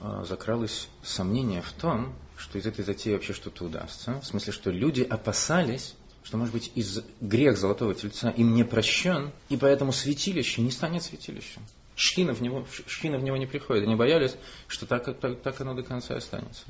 э, 0.00 0.24
закралось 0.26 0.88
сомнение 1.02 1.60
в 1.60 1.70
том, 1.72 2.14
что 2.38 2.58
из 2.58 2.64
этой 2.64 2.82
затеи 2.82 3.12
вообще 3.12 3.34
что-то 3.34 3.66
удастся. 3.66 4.18
В 4.20 4.24
смысле, 4.24 4.54
что 4.54 4.70
люди 4.70 5.02
опасались, 5.02 5.94
что, 6.22 6.38
может 6.38 6.54
быть, 6.54 6.72
из 6.74 7.02
грех 7.20 7.58
Золотого 7.58 7.94
Тельца 7.94 8.30
им 8.30 8.54
не 8.54 8.64
прощен, 8.64 9.30
и 9.50 9.58
поэтому 9.58 9.92
святилище 9.92 10.62
не 10.62 10.70
станет 10.70 11.02
святилищем. 11.02 11.60
Шхина 11.96 12.32
в 12.32 12.40
него, 12.40 12.66
шхина 12.86 13.18
в 13.18 13.22
него 13.22 13.36
не 13.36 13.46
приходит. 13.46 13.84
Они 13.84 13.94
боялись, 13.94 14.34
что 14.68 14.86
так, 14.86 15.20
так, 15.20 15.42
так 15.42 15.60
оно 15.60 15.74
до 15.74 15.82
конца 15.82 16.16
останется. 16.16 16.64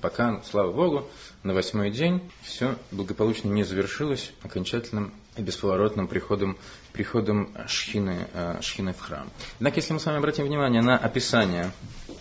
Пока, 0.00 0.40
слава 0.50 0.72
Богу, 0.72 1.08
на 1.42 1.52
восьмой 1.52 1.90
день 1.90 2.22
все 2.42 2.76
благополучно 2.90 3.48
не 3.48 3.64
завершилось 3.64 4.32
окончательным 4.42 5.12
и 5.36 5.42
бесповоротным 5.42 6.08
приходом, 6.08 6.56
приходом 6.92 7.50
шхины, 7.66 8.26
э, 8.32 8.58
шхины 8.62 8.92
в 8.92 9.00
храм. 9.00 9.28
Однако, 9.58 9.76
если 9.76 9.92
мы 9.92 10.00
с 10.00 10.06
вами 10.06 10.18
обратим 10.18 10.44
внимание 10.44 10.82
на 10.82 10.96
описание, 10.96 11.70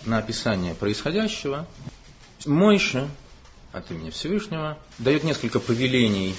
на 0.06 0.18
описание 0.18 0.76
происходящего, 0.76 1.65
Мойша 2.46 3.08
от 3.72 3.89
имени 3.92 4.10
Всевышнего 4.10 4.78
дает 4.98 5.24
несколько 5.24 5.60
повелений 5.60 6.36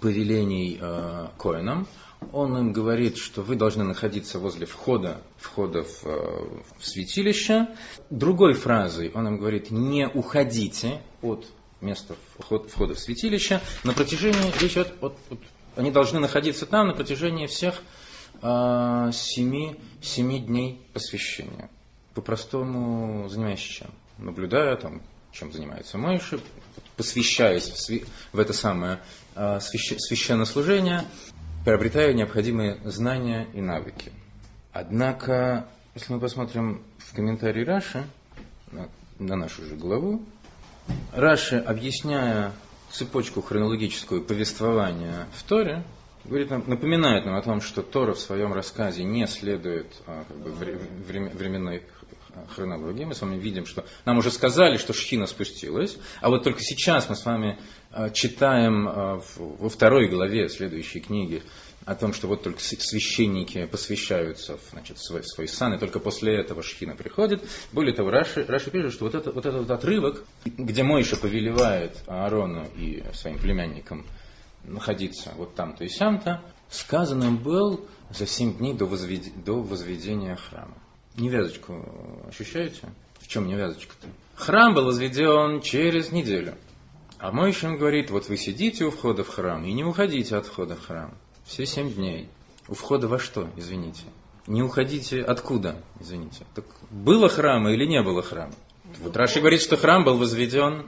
повелений 0.00 0.78
э, 0.80 1.28
коинам, 1.38 1.86
он 2.32 2.56
им 2.58 2.72
говорит, 2.72 3.16
что 3.16 3.42
вы 3.42 3.56
должны 3.56 3.84
находиться 3.84 4.38
возле 4.38 4.66
входа, 4.66 5.20
входа 5.36 5.82
в, 5.82 6.04
э, 6.04 6.62
в 6.78 6.86
святилище. 6.86 7.68
Другой 8.10 8.54
фразой 8.54 9.10
он 9.14 9.26
им 9.28 9.38
говорит, 9.38 9.70
не 9.70 10.08
уходите 10.08 11.00
от 11.22 11.46
места 11.80 12.16
входа, 12.38 12.68
входа 12.68 12.94
в 12.94 12.98
святилище. 12.98 13.60
На 13.84 13.92
протяжении, 13.92 14.52
речь 14.60 14.72
идет, 14.72 14.94
от, 15.00 15.16
от, 15.30 15.38
они 15.76 15.90
должны 15.90 16.20
находиться 16.20 16.66
там 16.66 16.88
на 16.88 16.94
протяжении 16.94 17.46
всех 17.46 17.82
э, 18.42 19.10
семи, 19.12 19.76
семи 20.02 20.40
дней 20.40 20.80
посвящения. 20.92 21.70
По-простому 22.14 23.28
занимаясь 23.28 23.60
чем? 23.60 23.90
Наблюдая, 24.18 24.76
там, 24.76 25.02
чем 25.32 25.52
занимается 25.52 25.98
Мойши, 25.98 26.40
посвящаясь 26.96 27.68
в, 27.68 28.36
в 28.36 28.38
это 28.38 28.52
самое 28.52 29.00
э, 29.34 29.58
священнослужение, 29.60 31.04
приобретая 31.64 32.12
необходимые 32.12 32.78
знания 32.84 33.46
и 33.54 33.60
навыки. 33.60 34.12
Однако, 34.72 35.66
если 35.94 36.12
мы 36.12 36.20
посмотрим 36.20 36.82
в 36.98 37.14
комментарии 37.14 37.64
Раши 37.64 38.04
на, 38.70 38.88
на 39.18 39.36
нашу 39.36 39.64
же 39.64 39.74
главу, 39.74 40.22
Раши, 41.12 41.56
объясняя 41.56 42.52
цепочку 42.90 43.40
хронологическую 43.40 44.22
повествования 44.22 45.26
в 45.34 45.42
Торе, 45.44 45.82
говорит 46.24 46.50
нам, 46.50 46.64
напоминает 46.66 47.24
нам 47.24 47.36
о 47.36 47.42
том, 47.42 47.60
что 47.60 47.82
Тора 47.82 48.12
в 48.12 48.20
своем 48.20 48.52
рассказе 48.52 49.02
не 49.02 49.26
следует 49.26 49.86
а, 50.06 50.24
как 50.28 50.36
бы, 50.36 50.50
временной 50.50 51.82
хронологии, 52.54 53.04
мы 53.04 53.14
с 53.14 53.20
вами 53.20 53.38
видим, 53.38 53.66
что 53.66 53.84
нам 54.04 54.18
уже 54.18 54.30
сказали, 54.30 54.76
что 54.76 54.92
Шхина 54.92 55.26
спустилась, 55.26 55.96
а 56.20 56.30
вот 56.30 56.44
только 56.44 56.60
сейчас 56.60 57.08
мы 57.08 57.16
с 57.16 57.24
вами 57.24 57.58
а, 57.90 58.10
читаем 58.10 58.88
а, 58.88 59.22
во 59.36 59.68
второй 59.68 60.08
главе 60.08 60.48
следующей 60.48 61.00
книги 61.00 61.42
о 61.84 61.94
том, 61.94 62.14
что 62.14 62.28
вот 62.28 62.42
только 62.42 62.60
священники 62.60 63.66
посвящаются 63.66 64.58
значит, 64.70 64.98
свой, 64.98 65.22
свой 65.22 65.48
сан, 65.48 65.74
и 65.74 65.78
только 65.78 66.00
после 66.00 66.34
этого 66.36 66.62
Шхина 66.62 66.96
приходит. 66.96 67.42
Более 67.72 67.94
того, 67.94 68.10
Раши, 68.10 68.44
Раши 68.44 68.70
пишет, 68.70 68.94
что 68.94 69.04
вот, 69.04 69.14
это, 69.14 69.32
вот 69.32 69.44
этот 69.44 69.60
вот 69.60 69.70
отрывок, 69.70 70.24
где 70.44 70.82
Мойша 70.82 71.16
повелевает 71.16 72.02
Аарону 72.06 72.66
и 72.76 73.04
своим 73.12 73.38
племянникам 73.38 74.06
находиться 74.64 75.32
вот 75.36 75.54
там-то 75.54 75.84
и 75.84 75.88
сям-то, 75.88 76.42
сказанным 76.70 77.36
был 77.36 77.86
за 78.10 78.26
семь 78.26 78.56
дней 78.56 78.72
до, 78.72 78.86
возвед... 78.86 79.44
до 79.44 79.60
возведения 79.62 80.36
храма. 80.36 80.76
Невязочку 81.16 81.84
ощущаете? 82.28 82.88
В 83.20 83.28
чем 83.28 83.46
невязочка-то? 83.46 84.08
Храм 84.34 84.74
был 84.74 84.84
возведен 84.84 85.60
через 85.60 86.10
неделю. 86.10 86.54
А 87.18 87.30
Мойша 87.30 87.68
им 87.68 87.78
говорит, 87.78 88.10
вот 88.10 88.28
вы 88.28 88.36
сидите 88.36 88.84
у 88.84 88.90
входа 88.90 89.24
в 89.24 89.28
храм 89.28 89.64
и 89.64 89.72
не 89.72 89.84
уходите 89.84 90.36
от 90.36 90.46
входа 90.46 90.76
в 90.76 90.86
храм. 90.86 91.14
Все 91.44 91.64
семь 91.66 91.92
дней. 91.92 92.28
У 92.68 92.74
входа 92.74 93.08
во 93.08 93.18
что, 93.18 93.48
извините? 93.56 94.02
Не 94.46 94.62
уходите 94.62 95.22
откуда, 95.22 95.76
извините. 96.00 96.44
Так 96.54 96.64
было 96.90 97.28
храма 97.28 97.72
или 97.72 97.86
не 97.86 98.02
было 98.02 98.22
храма? 98.22 98.54
Вот 99.00 99.16
Раши 99.16 99.40
говорит, 99.40 99.62
что 99.62 99.76
храм 99.76 100.04
был 100.04 100.18
возведен 100.18 100.84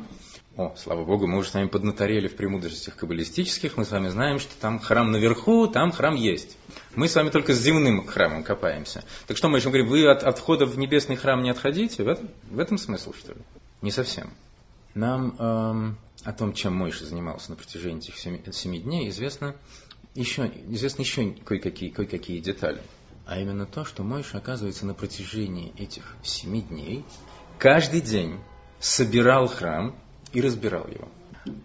о, 0.57 0.75
слава 0.75 1.05
Богу, 1.05 1.27
мы 1.27 1.39
уже 1.39 1.51
с 1.51 1.55
вами 1.55 1.69
поднаторели 1.69 2.29
в 2.29 2.37
премудростях 2.37 2.97
каббалистических, 2.97 3.77
мы 3.77 3.85
с 3.85 3.91
вами 3.91 4.09
знаем, 4.09 4.39
что 4.39 4.55
там 4.59 4.79
храм 4.79 5.13
наверху, 5.13 5.67
там 5.67 5.93
храм 5.93 6.15
есть. 6.15 6.57
Мы 6.95 7.09
с 7.09 7.15
вами 7.15 7.29
только 7.29 7.53
с 7.53 7.61
земным 7.61 8.07
храмом 8.07 8.43
копаемся. 8.43 9.05
Так 9.27 9.37
что 9.37 9.49
мы 9.49 9.59
еще 9.59 9.69
говорим, 9.69 9.89
вы 9.89 10.11
от, 10.11 10.23
от 10.23 10.39
входа 10.39 10.65
в 10.65 10.79
небесный 10.79 11.17
храм 11.17 11.43
не 11.43 11.51
отходите? 11.51 12.03
В 12.03 12.09
этом, 12.09 12.31
в 12.51 12.59
этом 12.59 12.79
смысл, 12.79 13.13
что 13.13 13.33
ли? 13.35 13.41
Не 13.83 13.91
совсем. 13.91 14.31
Нам 14.95 15.37
эм, 15.39 15.99
о 16.25 16.33
том, 16.33 16.55
чем 16.55 16.75
Мойша 16.75 17.05
занимался 17.05 17.51
на 17.51 17.57
протяжении 17.57 17.99
этих 17.99 18.17
семи, 18.17 18.43
семи 18.51 18.79
дней, 18.79 19.11
известно 19.11 19.55
еще, 20.15 20.51
известны 20.69 21.03
еще 21.03 21.33
кое-какие, 21.45 21.91
кое-какие 21.91 22.41
детали. 22.41 22.81
А 23.27 23.39
именно 23.39 23.67
то, 23.67 23.85
что 23.85 24.03
Мойша, 24.03 24.39
оказывается, 24.39 24.87
на 24.87 24.95
протяжении 24.95 25.75
этих 25.77 26.17
семи 26.23 26.63
дней 26.63 27.05
каждый 27.59 28.01
день 28.01 28.39
собирал 28.81 29.49
храм 29.49 29.95
и 30.37 30.41
разбирал 30.43 30.87
его. 30.87 31.09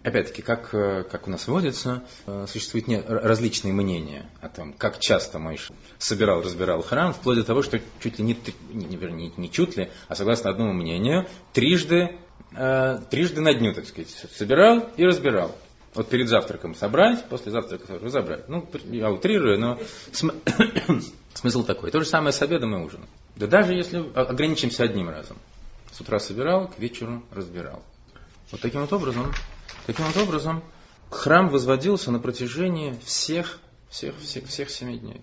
Опять-таки, 0.02 0.40
как, 0.40 0.72
э, 0.72 1.02
как 1.02 1.28
у 1.28 1.30
нас 1.30 1.46
водится, 1.46 2.02
э, 2.26 2.46
существуют 2.48 2.88
не, 2.88 3.02
различные 3.02 3.74
мнения 3.74 4.30
о 4.40 4.48
том, 4.48 4.72
как 4.72 4.98
часто 4.98 5.38
Моисей 5.38 5.76
собирал, 5.98 6.40
разбирал 6.40 6.80
храм, 6.80 7.12
вплоть 7.12 7.36
до 7.36 7.44
того, 7.44 7.60
что 7.60 7.78
чуть 8.02 8.18
ли 8.18 8.24
не, 8.24 8.38
не, 8.72 8.96
не, 8.96 9.32
не 9.36 9.50
чуть 9.50 9.76
ли, 9.76 9.90
а 10.08 10.14
согласно 10.14 10.48
одному 10.48 10.72
мнению, 10.72 11.26
трижды, 11.52 12.16
э, 12.56 12.98
трижды 13.10 13.42
на 13.42 13.52
дню, 13.52 13.74
так 13.74 13.86
сказать, 13.86 14.08
собирал 14.32 14.88
и 14.96 15.04
разбирал. 15.04 15.54
Вот 15.94 16.08
перед 16.08 16.28
завтраком 16.28 16.74
собрать, 16.74 17.26
после 17.28 17.52
завтрака 17.52 17.98
разобрать. 17.98 18.48
Ну, 18.48 18.66
я 18.84 19.10
утрирую, 19.10 19.60
но 19.60 19.78
см... 20.12 20.38
смысл 21.34 21.62
такой. 21.62 21.90
То 21.90 22.00
же 22.00 22.06
самое 22.06 22.32
с 22.32 22.40
обедом 22.40 22.74
и 22.74 22.82
ужином. 22.82 23.06
Да 23.36 23.46
даже 23.46 23.74
если 23.74 23.98
ограничимся 24.14 24.84
одним 24.84 25.10
разом. 25.10 25.36
С 25.92 26.00
утра 26.00 26.18
собирал, 26.18 26.68
к 26.68 26.78
вечеру 26.78 27.22
разбирал. 27.32 27.82
Вот 28.52 28.60
таким 28.60 28.82
вот 28.82 28.92
образом, 28.92 29.32
таким 29.86 30.04
вот 30.04 30.16
образом 30.16 30.62
храм 31.10 31.48
возводился 31.48 32.10
на 32.10 32.18
протяжении 32.18 32.98
всех, 33.04 33.58
всех, 33.88 34.16
всех, 34.18 34.46
всех 34.46 34.70
семи 34.70 34.98
дней. 34.98 35.22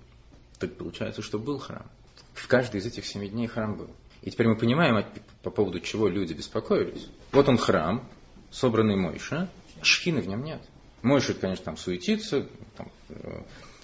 Так 0.57 0.75
получается, 0.75 1.21
что 1.21 1.39
был 1.39 1.59
храм. 1.59 1.85
В 2.33 2.47
каждый 2.47 2.79
из 2.79 2.85
этих 2.87 3.05
семи 3.05 3.29
дней 3.29 3.47
храм 3.47 3.77
был. 3.77 3.89
И 4.21 4.31
теперь 4.31 4.47
мы 4.47 4.55
понимаем, 4.55 5.05
по 5.43 5.51
поводу 5.51 5.79
чего 5.79 6.07
люди 6.07 6.33
беспокоились. 6.33 7.07
Вот 7.31 7.47
он 7.47 7.57
храм, 7.57 8.07
собранный 8.51 8.95
Мойша, 8.95 9.49
шхины 9.81 10.21
в 10.21 10.27
нем 10.27 10.43
нет. 10.43 10.61
Мойша, 11.03 11.33
конечно, 11.33 11.65
там 11.65 11.77
суетится, 11.77 12.47
там, 12.75 12.91
э, 13.09 13.43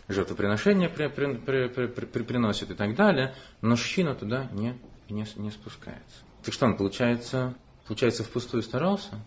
жертвоприношения 0.09 0.89
при, 0.89 1.07
при, 1.07 1.35
при, 1.35 1.67
при, 1.67 2.05
при, 2.05 2.23
приносит 2.23 2.71
и 2.71 2.73
так 2.73 2.95
далее, 2.95 3.35
но 3.61 3.75
шхина 3.75 4.15
туда 4.15 4.49
не, 4.51 4.77
не, 5.07 5.25
не 5.35 5.51
спускается. 5.51 6.17
Так 6.43 6.53
что 6.53 6.65
он, 6.65 6.75
получается, 6.75 7.55
получается, 7.87 8.23
впустую 8.23 8.63
старался? 8.63 9.21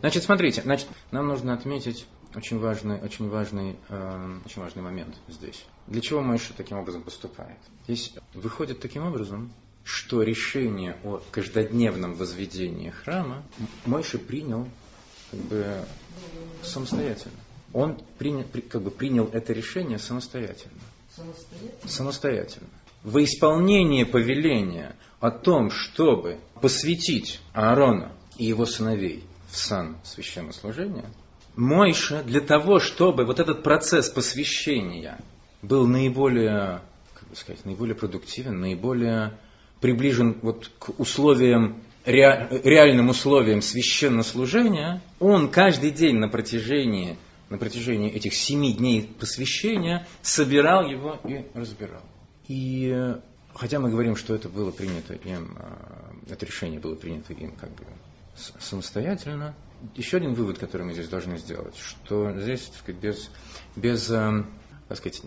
Значит, 0.00 0.24
смотрите, 0.24 0.62
значит, 0.62 0.88
нам 1.10 1.28
нужно 1.28 1.54
отметить 1.54 2.06
очень 2.34 2.58
важный, 2.58 3.00
очень 3.00 3.28
важный, 3.28 3.76
э, 3.88 4.38
очень 4.44 4.62
важный 4.62 4.82
момент 4.82 5.14
здесь. 5.28 5.64
Для 5.86 6.00
чего 6.00 6.20
Мойша 6.20 6.52
таким 6.56 6.78
образом 6.78 7.02
поступает? 7.02 7.58
Здесь 7.84 8.12
выходит 8.34 8.80
таким 8.80 9.06
образом, 9.06 9.52
что 9.84 10.22
решение 10.22 10.96
о 11.04 11.20
каждодневном 11.30 12.14
возведении 12.14 12.90
храма 12.90 13.44
Мойша 13.84 14.18
принял 14.18 14.66
как 15.30 15.40
бы 15.40 15.84
самостоятельно. 16.62 17.38
Он 17.72 18.00
принял, 18.18 18.44
как 18.68 18.82
бы 18.82 18.90
принял 18.90 19.26
это 19.26 19.52
решение 19.52 19.98
самостоятельно. 19.98 20.80
Самостоятельно? 21.14 21.88
Самостоятельно. 21.88 22.68
Во 23.02 23.22
исполнение 23.22 24.06
повеления 24.06 24.96
о 25.20 25.30
том, 25.30 25.70
чтобы 25.70 26.38
посвятить 26.60 27.40
Аарона 27.52 28.12
и 28.38 28.46
его 28.46 28.64
сыновей 28.64 29.24
в 29.54 29.56
сан 29.56 29.96
священнослужения, 30.02 31.06
Мойша 31.56 32.24
для 32.24 32.40
того, 32.40 32.80
чтобы 32.80 33.24
вот 33.24 33.38
этот 33.38 33.62
процесс 33.62 34.10
посвящения 34.10 35.20
был 35.62 35.86
наиболее, 35.86 36.82
как 37.14 37.28
бы 37.28 37.36
сказать, 37.36 37.64
наиболее 37.64 37.94
продуктивен, 37.94 38.60
наиболее 38.60 39.38
приближен 39.80 40.38
вот 40.42 40.70
к 40.78 40.98
условиям, 40.98 41.80
реальным 42.04 43.08
условиям 43.08 43.62
священнослужения, 43.62 45.00
он 45.20 45.48
каждый 45.48 45.90
день 45.90 46.16
на 46.16 46.28
протяжении, 46.28 47.16
на 47.48 47.56
протяжении 47.56 48.10
этих 48.10 48.34
семи 48.34 48.72
дней 48.72 49.08
посвящения 49.18 50.06
собирал 50.22 50.86
его 50.86 51.20
и 51.24 51.46
разбирал. 51.54 52.02
И 52.48 53.14
хотя 53.54 53.78
мы 53.78 53.90
говорим, 53.90 54.16
что 54.16 54.34
это 54.34 54.48
было 54.48 54.70
принято 54.70 55.14
им, 55.14 55.56
а, 55.56 56.12
это 56.28 56.44
решение 56.44 56.80
было 56.80 56.94
принято 56.94 57.32
им 57.32 57.52
как 57.52 57.70
бы 57.70 57.84
самостоятельно. 58.36 59.54
Еще 59.94 60.16
один 60.16 60.34
вывод, 60.34 60.58
который 60.58 60.86
мы 60.86 60.92
здесь 60.92 61.08
должны 61.08 61.36
сделать, 61.38 61.76
что 61.76 62.32
здесь, 62.38 62.62
так 62.62 62.78
сказать, 62.78 63.00
без, 63.00 63.30
без 63.76 64.10
э, 64.10 64.44
так 64.88 64.98
сказать, 64.98 65.22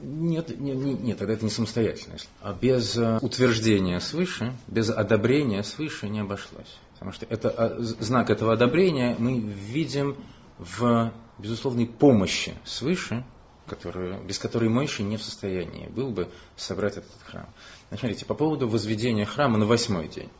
нет, 0.00 0.58
нет, 0.58 0.76
нет, 1.00 1.18
тогда 1.18 1.34
это 1.34 1.44
не 1.44 1.50
самостоятельность, 1.50 2.28
а 2.40 2.52
без 2.54 2.96
э, 2.96 3.18
утверждения 3.20 4.00
свыше, 4.00 4.54
без 4.68 4.90
одобрения 4.90 5.62
свыше 5.62 6.08
не 6.08 6.20
обошлось. 6.20 6.78
Потому 6.94 7.12
что 7.12 7.26
это, 7.26 7.50
а, 7.50 7.76
знак 7.78 8.30
этого 8.30 8.52
одобрения 8.52 9.16
мы 9.18 9.38
видим 9.40 10.16
в 10.58 11.12
безусловной 11.38 11.86
помощи 11.86 12.54
свыше, 12.64 13.24
которую, 13.66 14.22
без 14.24 14.38
которой 14.38 14.68
Мойши 14.68 15.02
не 15.02 15.16
в 15.16 15.22
состоянии 15.22 15.86
был 15.86 16.10
бы 16.10 16.28
собрать 16.56 16.96
этот 16.96 17.12
храм. 17.24 17.48
Смотрите, 17.88 18.24
по 18.24 18.34
поводу 18.34 18.68
возведения 18.68 19.24
храма 19.24 19.58
на 19.58 19.66
восьмой 19.66 20.08
день 20.08 20.30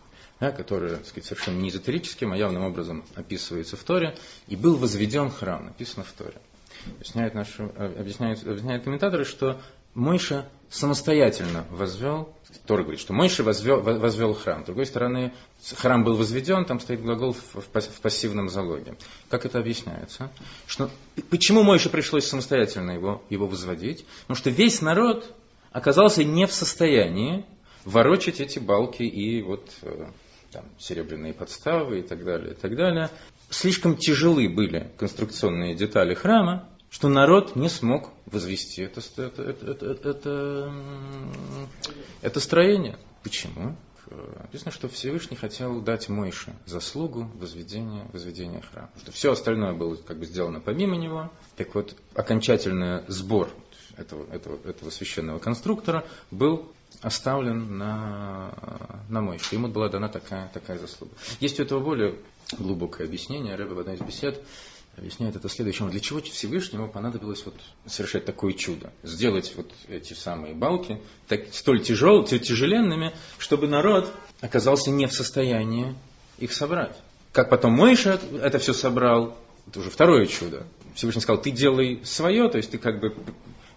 да, 0.41 0.51
который 0.51 0.97
так 0.97 1.07
сказать, 1.07 1.27
совершенно 1.27 1.59
не 1.59 1.69
эзотерическим, 1.69 2.33
а 2.33 2.37
явным 2.37 2.65
образом 2.65 3.05
описывается 3.15 3.77
в 3.77 3.85
Торе, 3.85 4.17
и 4.49 4.57
был 4.57 4.77
возведен 4.77 5.31
храм, 5.31 5.67
написано 5.67 6.05
в 6.05 6.13
Торе. 6.13 6.41
Объясняют, 6.87 7.35
наши, 7.35 7.63
объясняют, 7.63 8.43
объясняют 8.43 8.85
комментаторы, 8.85 9.25
что 9.25 9.61
Мойша 9.95 10.49
самостоятельно 10.71 11.67
возвел, 11.71 12.33
Тора 12.65 12.83
говорит, 12.83 13.01
что 13.01 13.13
Мойша 13.13 13.43
возвел, 13.43 13.81
возвел 13.81 14.35
храм. 14.35 14.63
С 14.63 14.67
другой 14.67 14.87
стороны, 14.87 15.35
храм 15.77 16.05
был 16.05 16.17
возведен, 16.17 16.65
там 16.65 16.81
стоит 16.81 17.03
глагол 17.03 17.33
в, 17.33 17.57
в 17.57 18.01
пассивном 18.01 18.49
залоге. 18.49 18.97
Как 19.29 19.45
это 19.45 19.59
объясняется? 19.59 20.31
Что, 20.67 20.91
почему 21.29 21.65
Мойше 21.65 21.91
пришлось 21.91 22.27
самостоятельно 22.27 22.93
его, 22.93 23.23
его 23.29 23.47
возводить? 23.47 24.07
Потому 24.23 24.37
что 24.37 24.51
весь 24.51 24.81
народ 24.81 25.35
оказался 25.73 26.25
не 26.25 26.47
в 26.47 26.53
состоянии 26.53 27.45
ворочать 27.85 28.41
эти 28.41 28.59
балки 28.59 29.03
и 29.03 29.43
вот 29.43 29.71
э, 29.83 30.07
там, 30.53 30.65
серебряные 30.79 31.33
подставы 31.33 32.01
и 32.01 32.03
так 32.03 32.25
далее, 32.25 32.53
и 32.53 32.55
так 32.55 32.77
далее. 32.77 33.11
Слишком 33.51 33.97
тяжелы 33.97 34.49
были 34.49 34.93
конструкционные 34.99 35.75
детали 35.75 36.15
храма, 36.15 36.69
что 36.91 37.09
народ 37.09 37.57
не 37.57 37.69
смог 37.69 38.11
возвести 38.27 38.83
это, 38.83 39.01
это, 39.17 39.43
это, 39.43 39.87
это, 39.87 40.73
это, 42.21 42.41
строение. 42.41 42.99
Почему? 43.23 43.77
Написано, 44.43 44.73
что 44.73 44.89
Всевышний 44.89 45.37
хотел 45.37 45.81
дать 45.83 46.09
Мойше 46.09 46.53
заслугу 46.67 47.31
возведения, 47.35 48.09
возведения 48.13 48.61
храма. 48.61 48.91
Что 49.01 49.13
все 49.13 49.33
остальное 49.33 49.73
было 49.73 49.95
как 49.95 50.19
бы 50.19 50.27
сделано 50.27 50.61
помимо 50.61 50.97
него. 50.97 51.31
Так 51.57 51.75
вот, 51.77 51.95
окончательный 52.15 53.05
сбор 53.07 53.51
этого, 53.97 54.27
этого, 54.33 54.59
этого 54.69 54.91
священного 54.91 55.39
конструктора 55.39 56.05
был 56.33 56.73
оставлен 57.03 57.79
на, 57.79 58.53
на 59.09 59.21
Мойше. 59.21 59.55
Ему 59.55 59.69
была 59.69 59.89
дана 59.89 60.09
такая, 60.09 60.51
такая 60.53 60.79
заслуга. 60.79 61.13
Есть 61.41 61.59
у 61.61 61.63
этого 61.63 61.81
более 61.81 62.17
глубокое 62.59 63.07
объяснение. 63.07 63.55
Рэбе 63.55 63.75
в 63.75 63.79
одной 63.79 63.97
из 63.97 64.01
бесед 64.01 64.43
объясняет 64.97 65.37
это 65.37 65.49
следующим. 65.49 65.91
Для 65.91 66.01
чего 66.01 66.21
Всевышнему 66.21 66.89
понадобилось 66.89 67.45
вот 67.45 67.55
совершать 67.87 68.25
такое 68.25 68.53
чудо? 68.53 68.93
Сделать 69.03 69.53
вот 69.57 69.71
эти 69.89 70.13
самые 70.13 70.55
балки 70.55 71.01
так, 71.29 71.53
столь 71.53 71.83
тяжел, 71.83 72.25
тяжеленными, 72.25 73.15
чтобы 73.39 73.67
народ 73.67 74.13
оказался 74.41 74.91
не 74.91 75.07
в 75.07 75.13
состоянии 75.13 75.95
их 76.39 76.53
собрать. 76.53 76.97
Как 77.33 77.49
потом 77.49 77.73
Мойша 77.73 78.21
это 78.43 78.59
все 78.59 78.75
собрал, 78.75 79.39
это 79.67 79.81
уже 79.81 79.91
второе 79.91 80.27
чудо. 80.27 80.67
Всевышний 80.95 81.23
сказал, 81.23 81.41
ты 81.41 81.51
делай 81.51 82.01
свое, 82.05 82.49
то 82.49 82.57
есть 82.59 82.73
ты 82.73 82.79
как 82.79 83.01
бы 83.01 83.15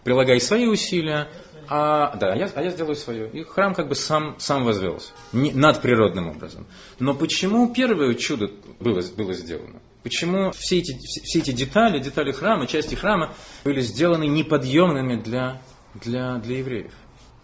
прилагай 0.03 0.39
свои 0.41 0.65
усилия, 0.65 1.29
а, 1.69 2.15
да, 2.17 2.33
а 2.33 2.35
я, 2.35 2.49
а 2.53 2.61
я 2.61 2.69
сделаю 2.69 2.95
свое. 2.95 3.29
И 3.29 3.43
храм 3.43 3.73
как 3.73 3.87
бы 3.87 3.95
сам, 3.95 4.35
сам 4.39 4.63
возвелся, 4.63 5.11
не, 5.31 5.51
над 5.51 5.81
природным 5.81 6.29
образом. 6.29 6.65
Но 6.99 7.13
почему 7.13 7.73
первое 7.73 8.13
чудо 8.15 8.49
было, 8.79 9.01
было 9.15 9.33
сделано? 9.33 9.81
Почему 10.03 10.51
все 10.51 10.79
эти, 10.79 10.97
все 10.99 11.39
эти 11.39 11.51
детали, 11.51 11.99
детали 11.99 12.31
храма, 12.31 12.67
части 12.67 12.95
храма 12.95 13.33
были 13.63 13.79
сделаны 13.79 14.27
неподъемными 14.27 15.15
для, 15.21 15.61
для, 15.95 16.37
для 16.39 16.57
евреев? 16.57 16.91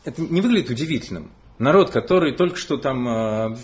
Это 0.03 0.21
не 0.21 0.41
выглядит 0.41 0.69
удивительным. 0.69 1.32
Народ, 1.58 1.91
который 1.91 2.36
только 2.36 2.58
что 2.58 2.77
там 2.77 3.08
э, 3.08 3.58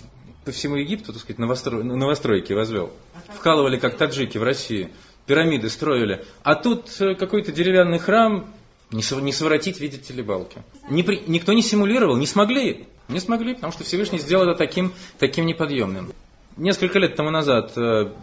по 0.46 0.52
всему 0.52 0.76
Египту, 0.76 1.12
так 1.12 1.22
сказать, 1.22 1.40
новостро... 1.40 1.84
новостройки 1.84 2.54
возвел. 2.54 2.94
Вкалывали, 3.30 3.78
как 3.78 3.98
таджики 3.98 4.38
в 4.38 4.44
России. 4.44 4.92
Пирамиды 5.26 5.70
строили. 5.70 6.24
А 6.44 6.56
тут 6.56 6.90
э, 7.02 7.16
какой-то 7.16 7.52
деревянный 7.52 8.00
храм, 8.00 8.54
не, 8.92 9.02
св... 9.02 9.22
не 9.22 9.32
своротить, 9.32 9.80
видите 9.80 10.14
ли, 10.14 10.22
балки. 10.22 10.62
Не 10.90 11.04
при... 11.04 11.24
Никто 11.28 11.54
не 11.54 11.62
симулировал, 11.62 12.18
не 12.18 12.28
смогли. 12.28 12.88
Не 13.08 13.20
смогли, 13.20 13.56
потому 13.56 13.72
что 13.72 13.84
Всевышний 13.84 14.20
сделал 14.20 14.50
это 14.50 14.58
таким, 14.58 14.94
таким 15.20 15.46
неподъемным. 15.46 16.12
Несколько 16.58 17.00
лет 17.00 17.16
тому 17.16 17.30
назад 17.30 17.78
э, 17.78 18.14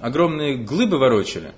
огромные 0.00 0.56
глыбы 0.56 0.98
ворочали, 0.98 1.52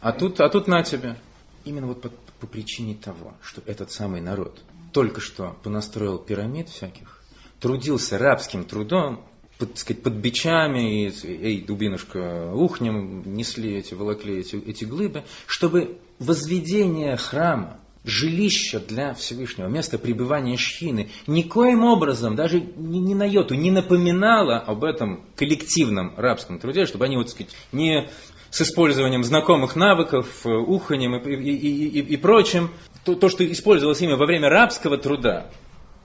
а 0.00 0.12
тут, 0.12 0.40
а 0.40 0.48
тут 0.48 0.66
на 0.66 0.82
тебе. 0.82 1.16
Именно 1.64 1.88
вот 1.88 2.02
по, 2.02 2.10
по 2.40 2.46
причине 2.46 2.94
того, 2.94 3.34
что 3.42 3.62
этот 3.66 3.92
самый 3.92 4.20
народ 4.20 4.60
только 4.92 5.20
что 5.20 5.56
понастроил 5.62 6.18
пирамид 6.18 6.68
всяких, 6.68 7.22
трудился 7.60 8.18
рабским 8.18 8.64
трудом, 8.64 9.24
под, 9.58 9.78
сказать, 9.78 10.02
под 10.02 10.14
бичами, 10.14 11.06
и, 11.06 11.26
эй, 11.26 11.60
дубинушка, 11.62 12.52
ухнем, 12.52 13.34
несли 13.34 13.76
эти, 13.76 13.94
волокли 13.94 14.38
эти, 14.38 14.56
эти 14.56 14.84
глыбы, 14.84 15.24
чтобы 15.46 15.98
возведение 16.18 17.16
храма, 17.16 17.78
жилища 18.04 18.80
для 18.80 19.14
Всевышнего, 19.14 19.66
место 19.66 19.98
пребывания 19.98 20.56
Шхины, 20.56 21.10
никоим 21.26 21.84
образом, 21.84 22.36
даже 22.36 22.60
ни, 22.60 22.98
ни 22.98 23.14
на 23.14 23.24
йоту, 23.24 23.54
не 23.54 23.70
напоминало 23.70 24.58
об 24.58 24.84
этом 24.84 25.24
коллективном 25.36 26.14
рабском 26.16 26.58
труде, 26.58 26.84
чтобы 26.86 27.06
они, 27.06 27.16
вот, 27.16 27.30
сказать, 27.30 27.52
не 27.72 28.10
с 28.50 28.60
использованием 28.60 29.24
знакомых 29.24 29.74
навыков, 29.74 30.44
уханем 30.44 31.16
и, 31.16 31.34
и, 31.34 31.56
и, 31.56 31.88
и, 31.88 32.00
и 32.00 32.16
прочим, 32.16 32.70
то, 33.04 33.14
то, 33.14 33.28
что 33.28 33.50
использовалось 33.50 34.00
ими 34.00 34.12
во 34.12 34.26
время 34.26 34.48
рабского 34.48 34.98
труда, 34.98 35.50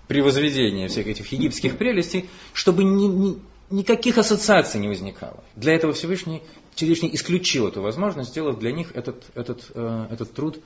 при 0.07 0.21
возведении 0.21 0.87
всех 0.87 1.05
этих 1.05 1.31
египетских 1.31 1.77
прелестей, 1.77 2.29
чтобы 2.53 2.83
ни, 2.83 3.05
ни, 3.05 3.37
никаких 3.69 4.17
ассоциаций 4.17 4.79
не 4.79 4.87
возникало. 4.87 5.43
Для 5.55 5.75
этого 5.75 5.93
Всевышний, 5.93 6.41
Всевышний 6.73 7.11
исключил 7.13 7.67
эту 7.67 7.83
возможность, 7.83 8.31
сделав 8.31 8.57
для 8.57 8.71
них 8.71 8.91
этот, 8.95 9.23
этот, 9.35 9.69
э, 9.75 10.07
этот 10.09 10.33
труд 10.33 10.59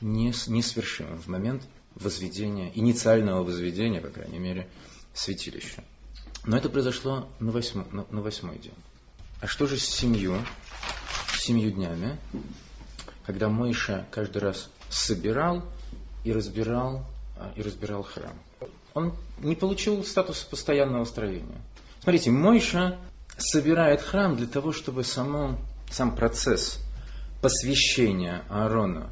несвершимым 0.00 1.18
в 1.18 1.28
момент 1.28 1.62
возведения, 1.94 2.70
инициального 2.74 3.42
возведения, 3.42 4.00
по 4.00 4.08
крайней 4.08 4.38
мере, 4.38 4.68
святилища. 5.14 5.82
Но 6.44 6.56
это 6.56 6.68
произошло 6.68 7.28
на 7.40 7.50
восьмой, 7.50 7.86
на, 7.90 8.06
на 8.10 8.20
восьмой 8.20 8.58
день. 8.58 8.74
А 9.40 9.46
что 9.46 9.66
же 9.66 9.78
с 9.78 9.84
семью, 9.84 10.36
с 11.34 11.42
семью 11.42 11.70
днями, 11.70 12.18
когда 13.24 13.48
Мойша 13.48 14.06
каждый 14.10 14.38
раз 14.38 14.70
собирал 14.88 15.64
и 16.24 16.32
разбирал, 16.32 17.06
а, 17.36 17.52
и 17.56 17.62
разбирал 17.62 18.02
храм? 18.02 18.38
Он 18.94 19.14
не 19.38 19.56
получил 19.56 20.04
статус 20.04 20.42
постоянного 20.42 21.04
строения. 21.04 21.60
Смотрите, 22.02 22.30
Мойша 22.30 22.98
собирает 23.36 24.00
храм 24.00 24.36
для 24.36 24.46
того, 24.46 24.72
чтобы 24.72 25.04
само, 25.04 25.58
сам 25.90 26.14
процесс 26.14 26.80
посвящения 27.42 28.44
Аарона 28.48 29.10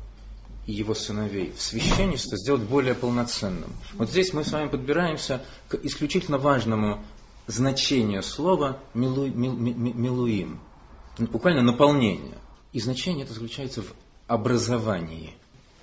его 0.72 0.94
сыновей 0.94 1.52
в 1.56 1.60
священничество 1.60 2.38
сделать 2.38 2.62
более 2.62 2.94
полноценным. 2.94 3.70
Вот 3.94 4.10
здесь 4.10 4.32
мы 4.32 4.44
с 4.44 4.52
вами 4.52 4.68
подбираемся 4.68 5.44
к 5.68 5.74
исключительно 5.82 6.38
важному 6.38 7.04
значению 7.46 8.22
слова 8.22 8.80
милу, 8.94 9.26
мил, 9.26 9.54
милуим. 9.54 10.60
Буквально 11.18 11.62
наполнение. 11.62 12.38
И 12.72 12.80
значение 12.80 13.24
это 13.24 13.34
заключается 13.34 13.82
в 13.82 13.94
образовании. 14.26 15.34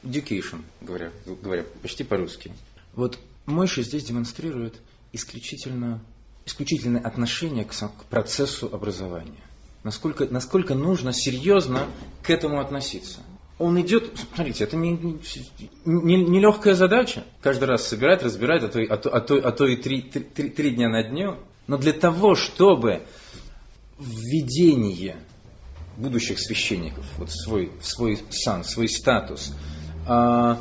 Education, 0.04 0.64
говоря, 0.82 1.12
говоря 1.26 1.64
почти 1.82 2.04
по-русски. 2.04 2.52
Вот 2.96 3.20
Мойша 3.46 3.84
здесь 3.84 4.04
демонстрирует 4.06 4.82
исключительно, 5.14 6.04
исключительное 6.46 7.02
отношение 7.02 7.66
к, 7.66 7.72
к 7.72 8.06
процессу 8.10 8.68
образования. 8.72 9.44
Насколько, 9.84 10.26
насколько 10.26 10.74
нужно 10.74 11.14
серьезно 11.14 11.88
к 12.24 12.30
этому 12.30 12.60
относиться 12.60 13.20
он 13.62 13.80
идет, 13.80 14.12
смотрите, 14.36 14.64
это 14.64 14.76
не, 14.76 14.92
не, 15.86 16.18
не 16.18 16.40
легкая 16.40 16.74
задача, 16.74 17.24
каждый 17.42 17.66
раз 17.66 17.88
собирать, 17.88 18.24
разбирать, 18.24 18.64
а 18.64 18.68
то, 18.68 18.80
а 18.82 18.98
то, 18.98 19.10
а 19.10 19.22
то, 19.22 19.36
а 19.36 19.52
то 19.52 19.68
и 19.68 19.76
три, 19.76 20.02
три, 20.02 20.50
три 20.50 20.72
дня 20.72 20.90
на 20.90 21.04
дню. 21.04 21.38
Но 21.68 21.78
для 21.78 21.94
того, 21.94 22.36
чтобы 22.36 23.04
введение 24.00 25.18
будущих 25.98 26.40
священников, 26.40 27.06
вот 27.18 27.32
свой, 27.32 27.72
свой 27.82 28.20
сан, 28.32 28.64
свой 28.64 28.90
статус, 28.90 29.54
а, 30.08 30.60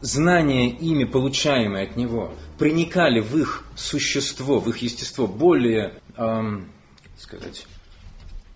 знания 0.00 0.70
ими, 0.70 1.04
получаемые 1.04 1.86
от 1.86 1.96
него, 1.96 2.32
проникали 2.58 3.20
в 3.20 3.36
их 3.36 3.64
существо, 3.76 4.58
в 4.58 4.68
их 4.70 4.78
естество 4.78 5.26
более, 5.26 6.00
эм, 6.16 6.72
сказать, 7.18 7.66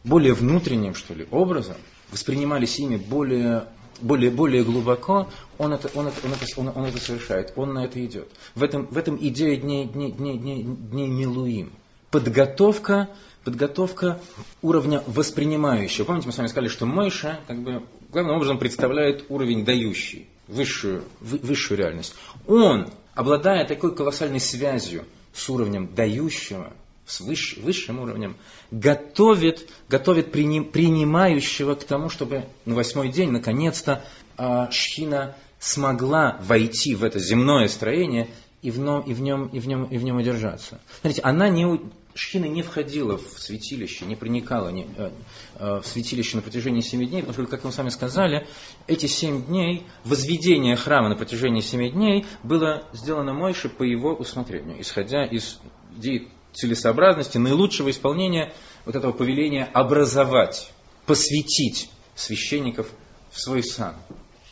более 0.03 0.33
внутренним, 0.33 0.95
что 0.95 1.13
ли, 1.13 1.27
образом, 1.31 1.77
воспринимались 2.11 2.79
ими 2.79 2.97
более, 2.97 3.69
более, 4.01 4.31
более 4.31 4.65
глубоко, 4.65 5.29
он 5.59 5.73
это, 5.73 5.91
он, 5.95 6.09
это, 6.09 6.27
он, 6.27 6.33
это, 6.33 6.47
он, 6.57 6.73
он 6.75 6.85
это 6.85 6.99
совершает, 6.99 7.53
он 7.57 7.75
на 7.75 7.85
это 7.85 8.05
идет. 8.05 8.29
В 8.55 8.63
этом, 8.63 8.87
в 8.87 8.97
этом 8.97 9.17
идея 9.21 9.57
дней, 9.57 9.87
дней, 9.87 10.13
дней, 10.13 10.39
дней, 10.39 10.63
дней 10.63 11.09
Милуим. 11.09 11.73
Подготовка, 12.11 13.11
подготовка 13.45 14.21
уровня 14.63 15.03
воспринимающего. 15.07 16.05
Помните, 16.05 16.27
мы 16.29 16.33
с 16.33 16.39
вами 16.39 16.49
сказали, 16.49 16.69
что 16.69 16.87
Мойша 16.87 17.41
как 17.47 17.59
бы, 17.63 17.83
главным 18.11 18.37
образом 18.37 18.59
представляет 18.59 19.27
уровень 19.29 19.65
дающий, 19.65 20.29
высшую, 20.47 21.05
высшую 21.21 21.79
реальность. 21.79 22.15
Он, 22.47 22.91
обладая 23.15 23.67
такой 23.67 23.95
колоссальной 23.95 24.41
связью 24.41 25.05
с 25.33 25.49
уровнем 25.51 25.95
дающего, 25.95 26.73
с 27.07 27.21
выш, 27.21 27.57
высшим 27.59 28.01
уровнем, 28.01 28.37
готовит, 28.71 29.71
готовит 29.89 30.33
принимающего 30.33 31.75
к 31.75 31.85
тому, 31.85 32.09
чтобы 32.09 32.47
на 32.65 32.75
восьмой 32.75 33.11
день, 33.11 33.31
наконец-то, 33.31 34.05
а, 34.37 34.71
Шхина 34.71 35.37
смогла 35.59 36.39
войти 36.43 36.95
в 36.95 37.05
это 37.05 37.19
земное 37.19 37.69
строение 37.69 38.29
и 38.63 38.71
в, 38.71 38.79
нем, 38.81 39.01
и 39.03 39.15
в, 39.15 39.21
нем, 39.21 39.47
и 39.47 39.61
в, 39.61 39.69
нем, 39.69 39.85
и 39.85 39.97
в 39.97 40.05
нем 40.05 40.17
удержаться. 40.17 40.81
Смотрите, 41.01 41.23
она 41.23 41.49
не, 41.49 41.81
Шхина 42.15 42.47
не 42.47 42.63
входила 42.63 43.17
в 43.17 43.39
святилище, 43.39 44.07
не 44.07 44.17
проникала 44.17 44.71
не, 44.71 44.89
э, 44.97 45.11
э, 45.57 45.81
в 45.81 45.87
святилище 45.87 46.37
на 46.37 46.43
протяжении 46.43 46.81
семи 46.81 47.07
дней, 47.07 47.23
потому 47.23 47.47
что, 47.47 47.57
как 47.57 47.65
мы 47.65 47.73
с 47.73 47.79
вами 47.79 47.91
сказали, 47.91 48.47
эти 48.87 49.07
семь 49.07 49.45
дней, 49.45 49.87
возведение 50.05 50.77
храма 50.77 51.09
на 51.09 51.17
протяжении 51.17 51.61
семи 51.61 51.91
дней 51.91 52.27
было 52.43 52.85
сделано 52.93 53.33
Мойше 53.33 53.69
по 53.69 53.83
его 53.83 54.15
усмотрению, 54.15 54.81
исходя 54.81 55.25
из 55.25 55.61
идеи 55.97 56.29
целесообразности, 56.57 57.39
наилучшего 57.39 57.91
исполнения 57.91 58.53
вот 58.85 58.97
этого 58.97 59.13
повеления 59.13 59.65
образовать, 59.73 60.73
посвятить 61.05 61.91
священников 62.15 62.91
в 63.31 63.41
свой 63.41 63.63
сан. 63.63 63.95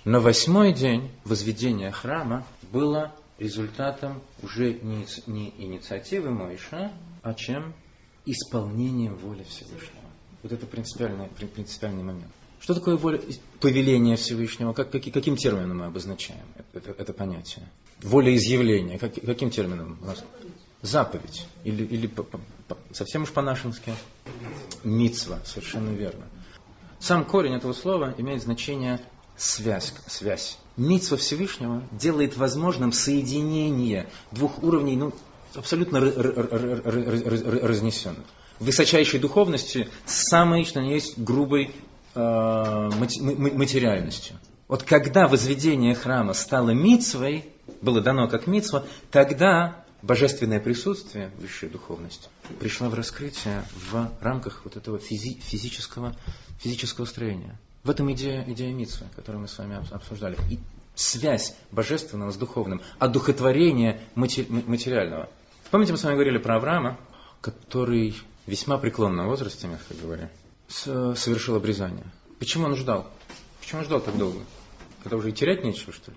На 0.05 0.21
восьмой 0.21 0.73
день 0.73 1.11
возведения 1.25 1.90
храма 1.90 2.47
было 2.71 3.12
результатом 3.38 4.23
уже 4.43 4.75
не, 4.75 5.07
не 5.27 5.55
инициативы 5.59 6.31
Моиша, 6.31 6.93
а 7.23 7.35
чем? 7.35 7.75
Исполнением 8.27 9.17
воли 9.17 9.45
Всевышнего. 9.49 10.05
Вот 10.43 10.53
это 10.53 10.67
принципиальный, 10.67 11.27
принципиальный 11.29 12.03
момент. 12.03 12.31
Что 12.61 12.75
такое 12.75 12.97
воля, 12.97 13.21
повеление 13.61 14.17
Всевышнего? 14.17 14.73
Как, 14.73 14.90
как, 14.90 15.03
каким 15.03 15.37
термином 15.37 15.79
мы 15.79 15.87
обозначаем 15.87 16.45
это, 16.73 16.93
это, 16.93 17.12
понятие? 17.12 17.69
Воля 18.03 18.35
изъявления. 18.35 18.99
Как, 18.99 19.14
каким 19.14 19.51
термином 19.51 19.99
у 20.01 20.07
нас? 20.07 20.25
Заповедь, 20.85 21.47
или, 21.64 21.85
или 21.85 22.07
по, 22.07 22.23
по, 22.23 22.38
совсем 22.92 23.23
уж 23.23 23.31
по-нашенски, 23.31 23.94
мицва, 24.85 25.40
совершенно 25.44 25.90
верно. 25.90 26.27
Сам 27.01 27.25
корень 27.25 27.55
этого 27.55 27.73
слова 27.73 28.14
имеет 28.18 28.42
значение 28.42 29.01
связь. 29.37 29.94
связь. 30.07 30.59
Мицва 30.77 31.16
Всевышнего 31.16 31.83
делает 31.90 32.37
возможным 32.37 32.92
соединение 32.92 34.09
двух 34.31 34.62
уровней, 34.62 34.97
ну, 34.97 35.12
абсолютно 35.55 36.01
разнесенных. 36.01 38.25
Высочайшей 38.61 39.20
духовности 39.20 39.88
самой, 40.05 40.64
что 40.64 40.81
есть, 40.81 41.18
грубой 41.18 41.75
э, 42.14 42.20
материальностью. 42.20 44.37
Вот 44.68 44.83
когда 44.83 45.29
возведение 45.29 45.94
храма 45.94 46.35
стало 46.35 46.70
мицвой, 46.70 47.47
было 47.81 48.01
дано 48.01 48.29
как 48.29 48.47
мицва, 48.47 48.85
тогда 49.11 49.84
божественное 50.05 50.61
присутствие, 50.61 51.31
высшая 51.38 51.69
духовность, 51.69 52.29
пришла 52.61 52.88
в 52.88 52.95
раскрытие 52.95 53.64
в 53.90 54.11
рамках 54.21 54.62
вот 54.64 54.77
этого 54.77 54.99
физи- 54.99 55.40
физического, 55.40 56.14
физического 56.59 57.07
строения. 57.07 57.59
В 57.83 57.90
этом 57.90 58.12
идея, 58.12 58.45
идея 58.49 58.73
Митсвы, 58.73 59.07
которую 59.17 59.43
мы 59.43 59.49
с 59.49 59.59
вами 59.59 59.83
обсуждали. 59.90 60.37
И 60.51 60.59
связь 60.95 61.55
божественного 61.71 62.31
с 62.31 62.37
духовным, 62.37 62.83
одухотворение 62.99 64.01
материального. 64.14 65.29
Помните, 65.71 65.93
мы 65.93 65.99
с 65.99 66.05
вами 66.05 66.14
говорили 66.14 66.38
про 66.38 66.57
Авраама, 66.57 66.99
который 67.40 68.14
весьма 68.47 68.79
преклонном 68.79 69.27
возрасте, 69.27 69.67
мягко 69.67 69.95
говоря, 69.95 70.31
совершил 70.69 71.57
обрезание. 71.57 72.07
Почему 72.38 72.67
он 72.67 72.77
ждал? 72.77 73.11
Почему 73.61 73.81
он 73.81 73.87
ждал 73.87 74.01
так 74.01 74.17
долго? 74.19 74.40
Когда 75.03 75.17
уже 75.17 75.31
и 75.31 75.33
терять 75.33 75.64
нечего, 75.64 75.93
что 75.93 76.11
ли? 76.11 76.17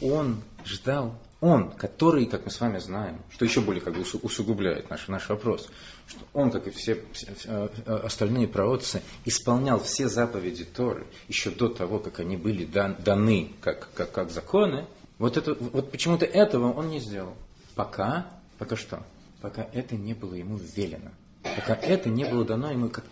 Он 0.00 0.42
ждал, 0.64 1.18
он, 1.44 1.72
который, 1.72 2.24
как 2.24 2.46
мы 2.46 2.50
с 2.50 2.58
вами 2.58 2.78
знаем, 2.78 3.20
что 3.30 3.44
еще 3.44 3.60
более 3.60 3.82
как 3.82 3.94
бы 3.94 4.00
усугубляет 4.22 4.88
наш, 4.88 5.08
наш 5.08 5.28
вопрос, 5.28 5.68
что 6.06 6.20
он, 6.32 6.50
как 6.50 6.66
и 6.66 6.70
все, 6.70 7.04
все 7.12 7.28
э, 7.44 7.68
остальные 8.02 8.48
праотцы, 8.48 9.02
исполнял 9.26 9.78
все 9.78 10.08
заповеди 10.08 10.64
Торы 10.64 11.06
еще 11.28 11.50
до 11.50 11.68
того, 11.68 11.98
как 11.98 12.18
они 12.20 12.38
были 12.38 12.64
дан, 12.64 12.96
даны 12.98 13.52
как, 13.60 13.92
как, 13.92 14.10
как 14.10 14.30
законы, 14.30 14.86
вот, 15.18 15.36
это, 15.36 15.52
вот 15.52 15.90
почему-то 15.90 16.24
этого 16.24 16.72
он 16.72 16.88
не 16.88 16.98
сделал. 16.98 17.34
Пока, 17.74 18.26
пока 18.58 18.74
что? 18.74 19.04
Пока 19.42 19.68
это 19.74 19.96
не 19.96 20.14
было 20.14 20.32
ему 20.32 20.56
велено. 20.56 21.10
Пока 21.42 21.74
это 21.74 22.08
не 22.08 22.24
было 22.24 22.46
дано 22.46 22.70
ему 22.70 22.88
как, 22.88 23.04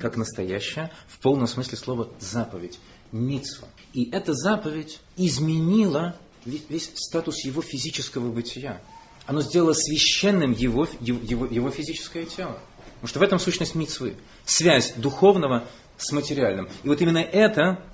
как 0.00 0.16
настоящая, 0.16 0.90
в 1.06 1.20
полном 1.20 1.46
смысле 1.46 1.78
слова, 1.78 2.08
заповедь, 2.18 2.80
митсва. 3.12 3.68
И 3.92 4.10
эта 4.10 4.34
заповедь 4.34 4.98
изменила 5.16 6.16
весь, 6.44 6.62
весь 6.68 6.90
статус 6.94 7.44
его 7.44 7.62
физического 7.62 8.30
бытия. 8.30 8.80
Оно 9.26 9.42
сделало 9.42 9.74
священным 9.74 10.52
его, 10.52 10.88
его, 11.00 11.46
его 11.46 11.70
физическое 11.70 12.24
тело. 12.24 12.58
Потому 12.94 13.08
что 13.08 13.18
в 13.18 13.22
этом 13.22 13.38
сущность 13.38 13.74
митцвы. 13.74 14.16
Связь 14.44 14.94
духовного 14.96 15.68
с 15.96 16.10
материальным. 16.12 16.68
И 16.82 16.88
вот 16.88 17.00
именно 17.00 17.18
это, 17.18 17.84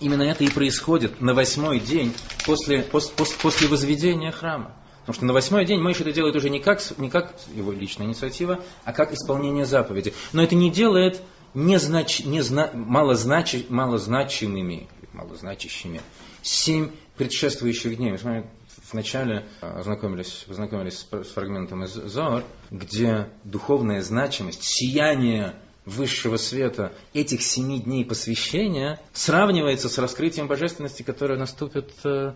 именно 0.00 0.22
это 0.22 0.44
и 0.44 0.50
происходит 0.50 1.20
на 1.20 1.34
восьмой 1.34 1.80
день 1.80 2.14
после, 2.46 2.82
после, 2.82 3.14
после 3.42 3.68
возведения 3.68 4.30
храма. 4.30 4.74
Потому 5.00 5.14
что 5.14 5.24
на 5.24 5.32
восьмой 5.32 5.66
день 5.66 5.80
Мойша 5.80 6.02
это 6.02 6.12
делает 6.12 6.36
уже 6.36 6.48
не 6.48 6.60
как, 6.60 6.80
не 6.96 7.10
как 7.10 7.34
его 7.54 7.72
личная 7.72 8.06
инициатива, 8.06 8.62
а 8.84 8.92
как 8.92 9.12
исполнение 9.12 9.66
заповеди. 9.66 10.14
Но 10.32 10.42
это 10.42 10.54
не 10.54 10.70
делает 10.70 11.20
незнач, 11.54 12.20
незна, 12.20 12.70
малознач, 12.72 13.56
малозначимыми, 13.68 14.88
малозначащими 15.12 16.00
семь 16.42 16.90
предшествующих 17.22 17.96
дней. 17.98 18.10
Мы 18.10 18.18
с 18.18 18.22
вами 18.24 18.50
вначале 18.90 19.46
а, 19.60 19.78
ознакомились, 19.78 20.44
познакомились 20.48 21.06
с 21.08 21.28
фрагментом 21.28 21.84
из 21.84 21.92
Зоар, 21.92 22.44
где 22.72 23.28
духовная 23.44 24.02
значимость, 24.02 24.64
сияние 24.64 25.54
высшего 25.84 26.36
света 26.36 26.92
этих 27.14 27.42
семи 27.42 27.80
дней 27.80 28.04
посвящения 28.04 29.00
сравнивается 29.12 29.88
с 29.88 29.98
раскрытием 29.98 30.48
божественности, 30.48 31.02
которое 31.04 31.38
наступит 31.38 31.92
э, 32.04 32.34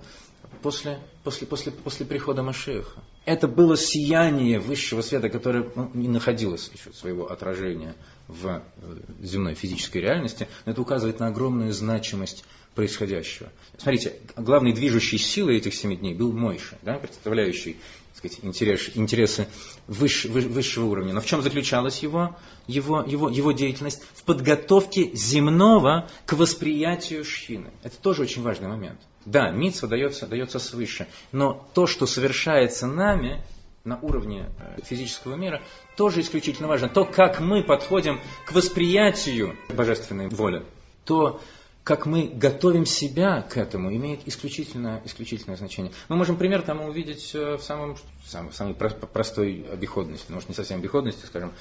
после, 0.63 1.01
после, 1.25 1.49
после, 1.49 1.73
после 1.73 2.07
прихода 2.07 2.45
Машеха. 2.45 3.03
Это 3.25 3.49
было 3.49 3.77
сияние 3.77 4.61
высшего 4.61 5.01
света, 5.01 5.29
которое 5.29 5.69
ну, 5.75 5.91
не 5.95 6.09
находилось 6.09 6.71
еще 6.73 6.93
своего 6.93 7.31
отражения 7.31 7.97
в 8.29 8.63
э, 8.83 8.97
земной 9.21 9.55
физической 9.55 9.99
реальности, 9.99 10.49
но 10.65 10.73
это 10.73 10.81
указывает 10.81 11.21
на 11.21 11.29
огромную 11.29 11.73
значимость 11.73 12.45
происходящего. 12.75 13.51
Смотрите, 13.79 14.17
главной 14.37 14.73
движущей 14.73 15.19
силой 15.19 15.57
этих 15.57 15.75
семи 15.75 15.97
дней 15.97 16.15
был 16.15 16.33
Мойша, 16.33 16.79
да, 16.83 16.95
представляющий 16.95 17.77
сказать, 18.17 18.39
интерес, 18.43 18.91
интересы 18.95 19.47
выше, 19.87 20.29
высшего 20.29 20.87
уровня. 20.87 21.13
Но 21.13 21.21
в 21.21 21.27
чем 21.27 21.43
заключалась 21.43 22.03
его, 22.03 22.37
его, 22.67 23.03
его, 23.03 23.29
его 23.29 23.53
деятельность? 23.53 24.03
В 24.15 24.23
подготовке 24.25 25.15
земного 25.15 26.09
к 26.25 26.33
восприятию 26.33 27.25
шхины. 27.25 27.71
Это 27.83 27.97
тоже 27.97 28.23
очень 28.23 28.43
важный 28.43 28.69
момент. 28.69 28.99
Да, 29.27 29.51
митсва 29.51 29.89
дается, 29.89 30.27
дается 30.27 30.59
свыше, 30.59 31.09
но 31.33 31.69
то, 31.75 31.87
что 31.87 32.07
совершается 32.07 32.87
нами, 32.87 33.43
на 33.87 33.99
уровне 34.01 34.51
э, 34.59 34.81
физического 34.83 35.37
мира, 35.37 35.63
тоже 35.97 36.21
исключительно 36.21 36.69
важно. 36.69 36.89
То, 36.89 37.05
как 37.05 37.41
мы 37.41 37.63
подходим 37.63 38.21
к 38.45 38.53
восприятию 38.53 39.57
божественной 39.69 40.29
воли, 40.29 40.65
то, 41.05 41.41
как 41.85 42.05
мы 42.05 42.27
готовим 42.27 42.85
себя 42.85 43.43
к 43.43 43.57
этому, 43.57 43.95
имеет 43.95 44.27
исключительное, 44.27 45.01
исключительное 45.05 45.57
значение. 45.57 45.93
Мы 46.09 46.17
можем 46.17 46.37
пример 46.37 46.63
тому 46.63 46.87
увидеть 46.89 47.31
э, 47.35 47.57
в 47.57 47.63
самом, 47.63 47.97
самой, 48.27 48.53
самой 48.53 48.75
простой 48.75 49.65
обиходности, 49.73 50.33
может 50.33 50.49
не 50.49 50.55
совсем 50.55 50.81
обиходности, 50.81 51.25
скажем, 51.25 51.53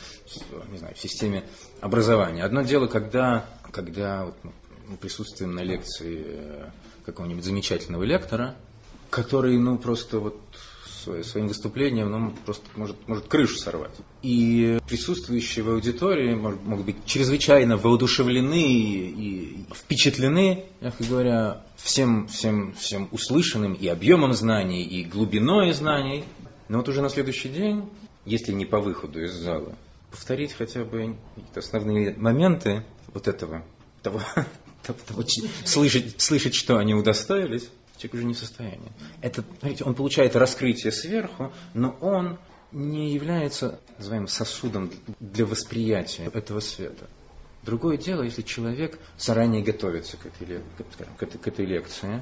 не 0.71 0.79
знаю, 0.79 0.95
в 0.95 0.99
системе 0.99 1.43
образования. 1.79 2.43
Одно 2.43 2.63
дело, 2.63 2.87
когда, 2.87 3.45
когда 3.71 4.25
вот 4.25 4.35
мы 4.87 4.97
присутствуем 4.97 5.53
на 5.53 5.61
лекции 5.61 6.23
э, 6.25 6.69
какого-нибудь 7.05 7.43
замечательного 7.43 8.03
лектора, 8.03 8.55
который, 9.11 9.57
ну, 9.57 9.77
просто 9.77 10.19
вот 10.19 10.39
своим 11.23 11.47
выступлением 11.47 12.11
ну, 12.11 12.33
просто 12.45 12.65
может, 12.75 12.95
может 13.07 13.27
крышу 13.27 13.57
сорвать. 13.57 13.95
И 14.21 14.79
присутствующие 14.87 15.63
в 15.63 15.69
аудитории 15.69 16.33
могут 16.35 16.85
быть 16.85 17.05
чрезвычайно 17.05 17.77
воодушевлены 17.77 18.63
и 18.63 19.65
впечатлены, 19.73 20.65
мягко 20.81 21.03
говоря, 21.03 21.63
всем, 21.77 22.27
всем, 22.27 22.73
всем 22.73 23.07
услышанным 23.11 23.73
и 23.73 23.87
объемом 23.87 24.33
знаний, 24.33 24.83
и 24.83 25.03
глубиной 25.03 25.73
знаний. 25.73 26.23
Но 26.67 26.79
вот 26.79 26.89
уже 26.89 27.01
на 27.01 27.09
следующий 27.09 27.49
день, 27.49 27.89
если 28.25 28.51
не 28.51 28.65
по 28.65 28.79
выходу 28.79 29.21
из 29.21 29.33
зала, 29.33 29.75
повторить 30.11 30.53
хотя 30.53 30.83
бы 30.83 31.15
основные 31.55 32.15
моменты 32.17 32.83
вот 33.13 33.27
этого, 33.27 33.63
того, 34.01 34.21
того, 34.83 34.99
того 35.07 35.23
слышать, 35.65 36.19
слышать, 36.21 36.55
что 36.55 36.77
они 36.77 36.93
удостоились, 36.93 37.69
человек 37.97 38.13
уже 38.15 38.23
не 38.25 38.33
в 38.33 38.37
состоянии. 38.37 38.91
Это, 39.21 39.43
смотрите, 39.59 39.83
он 39.83 39.95
получает 39.95 40.35
раскрытие 40.35 40.91
сверху, 40.91 41.51
но 41.73 41.95
он 42.01 42.37
не 42.71 43.13
является, 43.13 43.79
называем, 43.97 44.27
сосудом 44.27 44.91
для 45.19 45.45
восприятия 45.45 46.29
этого 46.33 46.59
света. 46.59 47.07
Другое 47.63 47.97
дело, 47.97 48.21
если 48.21 48.43
человек 48.43 48.99
заранее 49.17 49.63
готовится 49.63 50.17
к 50.17 50.25
этой, 50.25 50.61
скажем, 50.93 51.15
к 51.15 51.23
этой, 51.23 51.37
к 51.39 51.47
этой 51.47 51.65
лекции, 51.65 52.21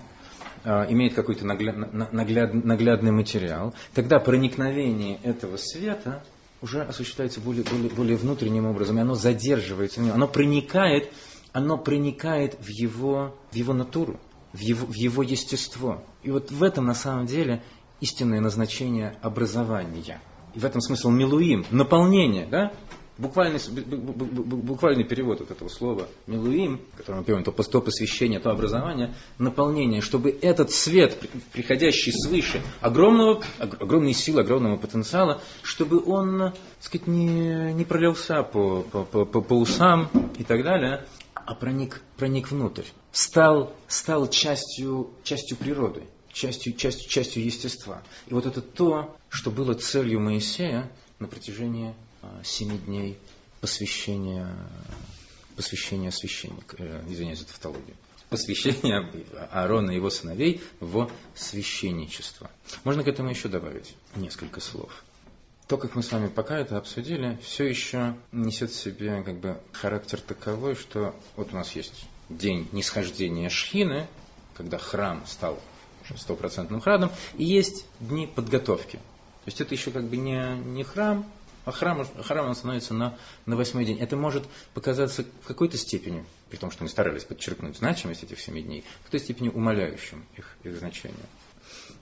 а, 0.64 0.86
имеет 0.90 1.16
какой-то 1.16 1.46
нагляд, 1.46 1.76
нагляд, 2.14 2.54
наглядный 2.54 3.12
материал, 3.12 3.74
тогда 3.94 4.20
проникновение 4.20 5.20
этого 5.24 5.58
света 5.58 6.24
уже 6.62 6.82
осуществляется 6.84 7.42
более, 7.42 7.64
более, 7.64 7.90
более 7.90 8.16
внутренним 8.16 8.68
образом, 8.68 8.98
и 8.98 9.02
оно 9.02 9.16
задерживается 9.16 10.02
оно 10.02 10.28
проникает, 10.30 11.12
оно 11.52 11.78
проникает 11.78 12.58
в 12.62 12.68
его, 12.68 13.36
в 13.52 13.56
его 13.56 13.74
натуру 13.74 14.20
в 14.54 14.60
его, 14.60 14.86
в 14.86 14.94
его 14.94 15.24
естество. 15.24 16.04
И 16.22 16.32
вот 16.32 16.52
в 16.52 16.64
этом 16.64 16.86
на 16.86 16.94
самом 16.94 17.26
деле 17.26 17.62
истинное 18.00 18.40
назначение 18.40 19.18
образования. 19.22 20.22
И 20.54 20.60
в 20.60 20.66
этом 20.66 20.82
смысл 20.82 21.10
милуим, 21.10 21.66
наполнение, 21.72 22.46
да? 22.46 22.72
Буквальный, 23.16 23.60
буквальный 23.70 25.04
перевод 25.04 25.40
вот 25.40 25.52
этого 25.52 25.70
слова 25.70 26.08
милуим, 26.26 26.82
который 26.98 27.18
мы 27.18 27.24
переводим, 27.24 27.46
то, 27.46 27.64
то 27.64 27.80
посвящение, 27.80 28.40
то 28.40 28.50
образование, 28.50 29.14
наполнение, 29.38 30.02
чтобы 30.02 30.32
этот 30.32 30.72
свет, 30.72 31.20
приходящий 31.52 32.12
свыше, 32.12 32.64
огромного, 32.82 33.44
огромной 33.60 34.14
силы, 34.14 34.42
огромного 34.42 34.78
потенциала, 34.78 35.42
чтобы 35.62 36.04
он, 36.04 36.40
так 36.40 36.56
сказать, 36.80 37.06
не, 37.06 37.72
не 37.74 37.86
пролился 37.86 38.42
по, 38.42 38.82
по, 38.82 39.06
по, 39.06 39.26
по 39.26 39.54
усам 39.54 40.10
и 40.40 40.44
так 40.44 40.64
далее, 40.64 41.06
а 41.36 41.54
проник, 41.54 42.02
проник 42.18 42.50
внутрь, 42.50 42.86
стал, 43.14 43.74
стал 43.88 44.30
частью, 44.30 45.12
частью 45.24 45.56
природы, 45.56 46.04
частью, 46.34 46.74
частью, 46.74 47.10
частью 47.10 47.46
естества. 47.46 48.04
И 48.28 48.34
вот 48.34 48.46
это 48.46 48.62
то, 48.62 49.16
что 49.30 49.52
было 49.52 49.76
целью 49.76 50.20
Моисея 50.20 50.92
на 51.20 51.28
протяжении 51.28 51.94
а, 52.22 52.42
семи 52.44 52.78
дней 52.78 53.18
посвящения, 53.62 54.54
посвящения 55.56 56.12
священника, 56.12 56.76
э, 56.80 57.04
извиняюсь 57.08 57.40
за 57.40 57.46
тавтологию, 57.46 57.96
посвящения 58.30 59.10
Аарона 59.52 59.92
и 59.92 59.96
его 59.96 60.10
сыновей 60.10 60.62
в 60.82 61.10
священничество. 61.36 62.52
Можно 62.84 63.04
к 63.04 63.08
этому 63.08 63.30
еще 63.30 63.48
добавить 63.48 63.96
несколько 64.16 64.60
слов 64.60 64.92
то, 65.68 65.78
как 65.78 65.96
мы 65.96 66.04
с 66.04 66.12
вами 66.12 66.28
пока 66.28 66.58
это 66.60 66.78
обсудили, 66.78 67.40
все 67.42 67.66
еще 67.66 68.16
несет 68.32 68.70
в 68.70 68.76
себе 68.76 69.24
как 69.24 69.40
бы 69.40 69.60
характер 69.72 70.20
таковой, 70.20 70.76
что 70.76 71.16
вот 71.36 71.54
у 71.54 71.56
нас 71.56 71.72
есть 71.76 72.06
день 72.30 72.68
нисхождения 72.72 73.50
Шхины, 73.50 74.08
когда 74.56 74.78
храм 74.78 75.24
стал 75.26 75.60
стопроцентным 76.18 76.82
храмом, 76.82 77.12
и 77.38 77.44
есть 77.44 77.86
дни 78.00 78.28
подготовки. 78.28 78.98
То 78.98 79.48
есть 79.48 79.62
это 79.62 79.74
еще 79.74 79.92
как 79.92 80.06
бы 80.06 80.18
не, 80.18 80.56
не 80.58 80.84
храм, 80.84 81.26
а 81.66 81.72
храм, 81.72 82.06
храм 82.24 82.48
он 82.50 82.56
становится 82.56 82.94
на, 82.94 83.18
на 83.46 83.56
восьмой 83.56 83.86
день. 83.86 84.00
Это 84.00 84.18
может 84.18 84.44
показаться 84.74 85.24
в 85.42 85.48
какой-то 85.48 85.78
степени, 85.78 86.26
при 86.50 86.58
том, 86.58 86.72
что 86.72 86.84
мы 86.84 86.90
старались 86.90 87.24
подчеркнуть 87.24 87.78
значимость 87.78 88.24
этих 88.24 88.40
семи 88.40 88.62
дней, 88.62 88.84
в 89.02 89.06
какой-то 89.06 89.24
степени 89.24 89.50
умаляющим 89.50 90.26
их, 90.36 90.58
их 90.64 90.78
значение. 90.78 91.26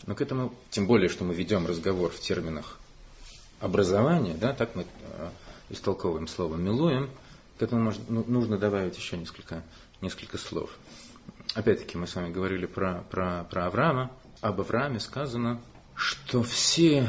Но 0.07 0.15
к 0.15 0.21
этому, 0.21 0.53
тем 0.71 0.87
более, 0.87 1.09
что 1.09 1.23
мы 1.23 1.35
ведем 1.35 1.67
разговор 1.67 2.11
в 2.11 2.19
терминах 2.19 2.79
образование, 3.59 4.33
да, 4.33 4.53
так 4.53 4.75
мы 4.75 4.83
э, 4.83 5.29
истолковываем 5.69 6.27
слово 6.27 6.55
«милуем», 6.55 7.11
к 7.59 7.63
этому 7.63 7.83
может, 7.83 8.09
ну, 8.09 8.25
нужно 8.27 8.57
добавить 8.57 8.97
еще 8.97 9.17
несколько, 9.17 9.63
несколько 10.01 10.37
слов. 10.37 10.69
Опять-таки 11.53 11.97
мы 11.97 12.07
с 12.07 12.15
вами 12.15 12.31
говорили 12.31 12.65
про, 12.65 13.03
про, 13.09 13.43
про 13.43 13.67
Авраама. 13.67 14.11
Об 14.41 14.59
Аврааме 14.61 14.99
сказано, 14.99 15.61
что 15.95 16.43
все, 16.43 17.07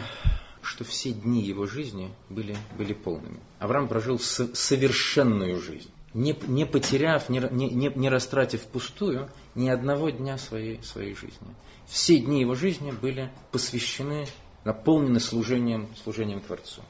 что 0.62 0.84
все 0.84 1.12
дни 1.12 1.42
его 1.42 1.66
жизни 1.66 2.12
были, 2.28 2.56
были 2.76 2.92
полными. 2.92 3.40
Авраам 3.58 3.88
прожил 3.88 4.18
с, 4.18 4.54
совершенную 4.54 5.60
жизнь 5.60 5.90
не, 6.14 6.36
не 6.46 6.66
потеряв, 6.66 7.28
не, 7.28 7.40
не, 7.50 7.88
не 7.88 8.08
растратив 8.08 8.62
впустую 8.62 9.30
ни 9.54 9.68
одного 9.68 10.10
дня 10.10 10.38
своей, 10.38 10.82
своей 10.82 11.14
жизни. 11.14 11.54
Все 11.86 12.18
дни 12.18 12.40
его 12.40 12.54
жизни 12.54 12.90
были 12.90 13.30
посвящены, 13.50 14.26
наполнены 14.64 15.20
служением, 15.20 15.88
служением 16.02 16.40
Творцу. 16.40 16.82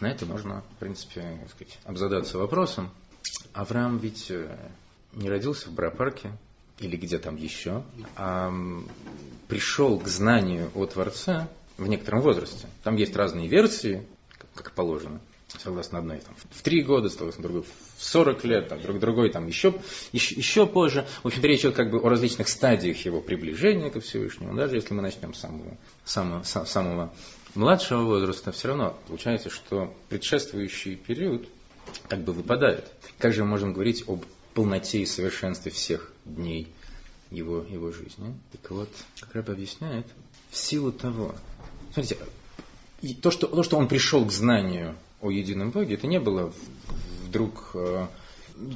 На 0.00 0.10
это 0.10 0.26
можно, 0.26 0.62
в 0.76 0.78
принципе, 0.78 1.46
сказать, 1.50 1.78
обзадаться 1.84 2.38
вопросом. 2.38 2.90
Авраам 3.52 3.98
ведь 3.98 4.30
э, 4.30 4.56
не 5.12 5.28
родился 5.28 5.68
в 5.68 5.72
Брапарке 5.72 6.30
или 6.78 6.96
где 6.96 7.18
там 7.18 7.36
еще, 7.36 7.82
а 8.16 8.52
пришел 9.48 9.98
к 9.98 10.08
знанию 10.08 10.70
о 10.74 10.86
Творце 10.86 11.48
в 11.76 11.86
некотором 11.86 12.20
возрасте. 12.20 12.66
Там 12.82 12.96
есть 12.96 13.14
разные 13.16 13.48
версии, 13.48 14.06
как 14.54 14.72
положено 14.72 15.20
согласно 15.58 15.98
одной 15.98 16.18
там, 16.18 16.34
в 16.50 16.62
три 16.62 16.82
года, 16.82 17.08
согласно 17.08 17.42
другой 17.42 17.62
в 17.62 18.04
40 18.04 18.44
лет, 18.44 18.68
там, 18.68 18.80
друг 18.80 18.98
другой 18.98 19.30
там 19.30 19.46
еще, 19.46 19.74
еще, 20.12 20.34
еще 20.34 20.66
позже. 20.66 21.06
В 21.22 21.26
общем-то, 21.26 21.46
речь 21.46 21.60
идет 21.60 21.74
как 21.74 21.90
бы 21.90 21.98
о 21.98 22.08
различных 22.08 22.48
стадиях 22.48 23.04
его 23.04 23.20
приближения 23.20 23.90
ко 23.90 24.00
Всевышнему. 24.00 24.54
Даже 24.54 24.76
если 24.76 24.94
мы 24.94 25.02
начнем 25.02 25.34
с 25.34 25.40
самого, 25.40 25.76
самого, 26.04 26.42
самого 26.44 27.12
младшего 27.54 28.02
возраста, 28.02 28.52
все 28.52 28.68
равно 28.68 28.98
получается, 29.08 29.50
что 29.50 29.94
предшествующий 30.08 30.96
период 30.96 31.48
как 32.08 32.20
бы 32.20 32.32
выпадает. 32.32 32.86
Как 33.18 33.32
же 33.32 33.42
мы 33.42 33.50
можем 33.50 33.72
говорить 33.72 34.04
об 34.06 34.24
полноте 34.60 35.00
и 35.00 35.06
совершенстве 35.06 35.72
всех 35.72 36.12
дней 36.26 36.68
его, 37.30 37.64
его 37.66 37.92
жизни? 37.92 38.34
Так 38.52 38.70
вот, 38.72 38.90
как 39.18 39.34
Рэб 39.34 39.48
объясняет, 39.48 40.06
в 40.50 40.56
силу 40.56 40.92
того, 40.92 41.34
смотрите, 41.94 42.18
то 43.22 43.30
что, 43.30 43.46
то, 43.46 43.62
что 43.62 43.78
он 43.78 43.88
пришел 43.88 44.22
к 44.26 44.30
знанию 44.30 44.96
о 45.22 45.30
едином 45.30 45.70
Боге, 45.70 45.94
это 45.94 46.06
не 46.06 46.20
было 46.20 46.52
вдруг, 47.26 47.70
э, 47.72 48.06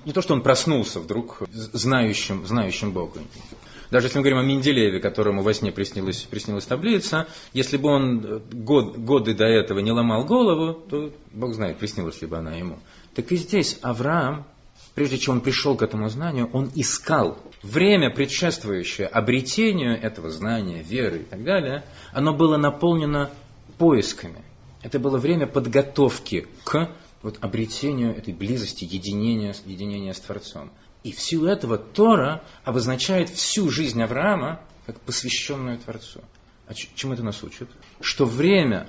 не 0.07 0.15
то, 0.15 0.23
что 0.23 0.33
он 0.33 0.43
проснулся 0.43 1.01
вдруг 1.01 1.43
знающим, 1.53 2.47
знающим 2.47 2.93
Бога. 2.93 3.21
Даже 3.91 4.07
если 4.07 4.17
мы 4.17 4.23
говорим 4.23 4.39
о 4.39 4.43
Менделееве, 4.43 5.01
которому 5.01 5.43
во 5.43 5.53
сне 5.53 5.71
приснилась, 5.71 6.23
приснилась 6.23 6.65
таблица, 6.65 7.29
если 7.53 7.77
бы 7.77 7.91
он 7.91 8.43
год, 8.51 8.97
годы 8.97 9.35
до 9.35 9.45
этого 9.45 9.81
не 9.81 9.93
ломал 9.93 10.25
голову, 10.25 10.81
то 10.89 11.13
Бог 11.31 11.53
знает, 11.53 11.77
приснилась 11.77 12.23
ли 12.23 12.27
бы 12.27 12.39
она 12.39 12.55
ему. 12.55 12.79
Так 13.15 13.31
и 13.33 13.37
здесь 13.37 13.79
Авраам, 13.83 14.47
прежде 14.95 15.19
чем 15.19 15.37
он 15.37 15.41
пришел 15.41 15.77
к 15.77 15.83
этому 15.83 16.09
знанию, 16.09 16.49
он 16.53 16.71
искал 16.75 17.39
время, 17.63 18.11
предшествующее 18.11 19.07
обретению 19.07 20.01
этого 20.01 20.31
знания, 20.31 20.83
веры 20.83 21.19
и 21.19 21.25
так 21.25 21.45
далее, 21.45 21.85
оно 22.13 22.35
было 22.35 22.57
наполнено 22.57 23.31
поисками– 23.79 24.45
это 24.85 24.99
было 24.99 25.17
время 25.17 25.47
подготовки 25.47 26.47
к 26.63 26.91
вот, 27.23 27.39
обретению 27.41 28.15
этой 28.15 28.35
близости, 28.35 28.85
единения, 28.85 29.55
единения 29.65 30.13
с 30.13 30.21
Творцом. 30.21 30.71
И 31.03 31.13
в 31.13 31.21
силу 31.21 31.47
этого 31.47 31.79
Тора 31.79 32.45
обозначает 32.65 33.31
всю 33.31 33.71
жизнь 33.71 34.01
Авраама 34.03 34.61
как 34.85 35.01
посвященную 35.01 35.79
Творцу. 35.79 36.21
А 36.67 36.75
чему 36.75 37.15
это 37.15 37.23
нас 37.23 37.43
учит? 37.43 37.71
Что 38.03 38.27
время, 38.27 38.87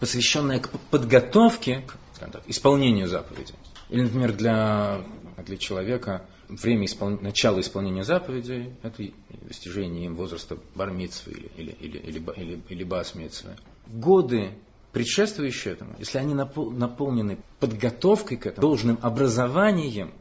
посвященное 0.00 0.58
к 0.58 0.70
подготовке, 0.90 1.84
к 1.86 2.18
так, 2.18 2.42
исполнению 2.48 3.06
заповедей, 3.06 3.54
или, 3.90 4.02
например, 4.02 4.32
для, 4.32 5.02
для 5.42 5.56
человека 5.56 6.26
время 6.48 6.86
испол... 6.86 7.10
начала 7.10 7.60
исполнения 7.60 8.04
заповедей– 8.04 8.74
это 8.82 9.02
достижение 9.42 10.06
им 10.06 10.16
возраста 10.16 10.58
бармитсвы 10.74 11.32
или, 11.32 11.48
или, 11.56 11.70
или, 11.70 11.98
или, 11.98 12.32
или, 12.36 12.62
или 12.68 12.84
басмитсвы. 12.84 13.56
Годы 13.86 14.52
предшествующие 14.92 15.74
этому, 15.74 15.94
если 15.98 16.18
они 16.18 16.34
наполнены 16.34 17.38
подготовкой 17.60 18.36
к 18.36 18.46
этому, 18.46 18.62
должным 18.62 18.98
образованием, 19.02 20.12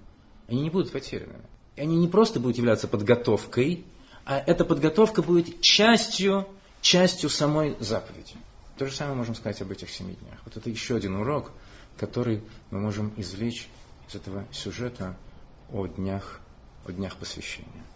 они 0.47 0.61
не 0.61 0.69
будут 0.69 0.91
потерянными. 0.91 1.43
И 1.75 1.81
они 1.81 1.97
не 1.97 2.07
просто 2.07 2.39
будут 2.39 2.57
являться 2.57 2.87
подготовкой, 2.87 3.85
а 4.25 4.39
эта 4.39 4.65
подготовка 4.65 5.21
будет 5.21 5.61
частью, 5.61 6.47
частью 6.81 7.29
самой 7.29 7.75
заповеди. 7.79 8.35
То 8.77 8.85
же 8.85 8.93
самое 8.93 9.17
можем 9.17 9.35
сказать 9.35 9.61
об 9.61 9.71
этих 9.71 9.89
семи 9.89 10.15
днях. 10.15 10.39
Вот 10.45 10.57
это 10.57 10.69
еще 10.69 10.95
один 10.95 11.15
урок, 11.15 11.51
который 11.97 12.43
мы 12.69 12.79
можем 12.79 13.13
извлечь 13.17 13.67
из 14.07 14.15
этого 14.15 14.45
сюжета 14.51 15.15
о 15.71 15.85
днях, 15.87 16.39
о 16.85 16.91
днях 16.91 17.17
посвящения. 17.17 17.85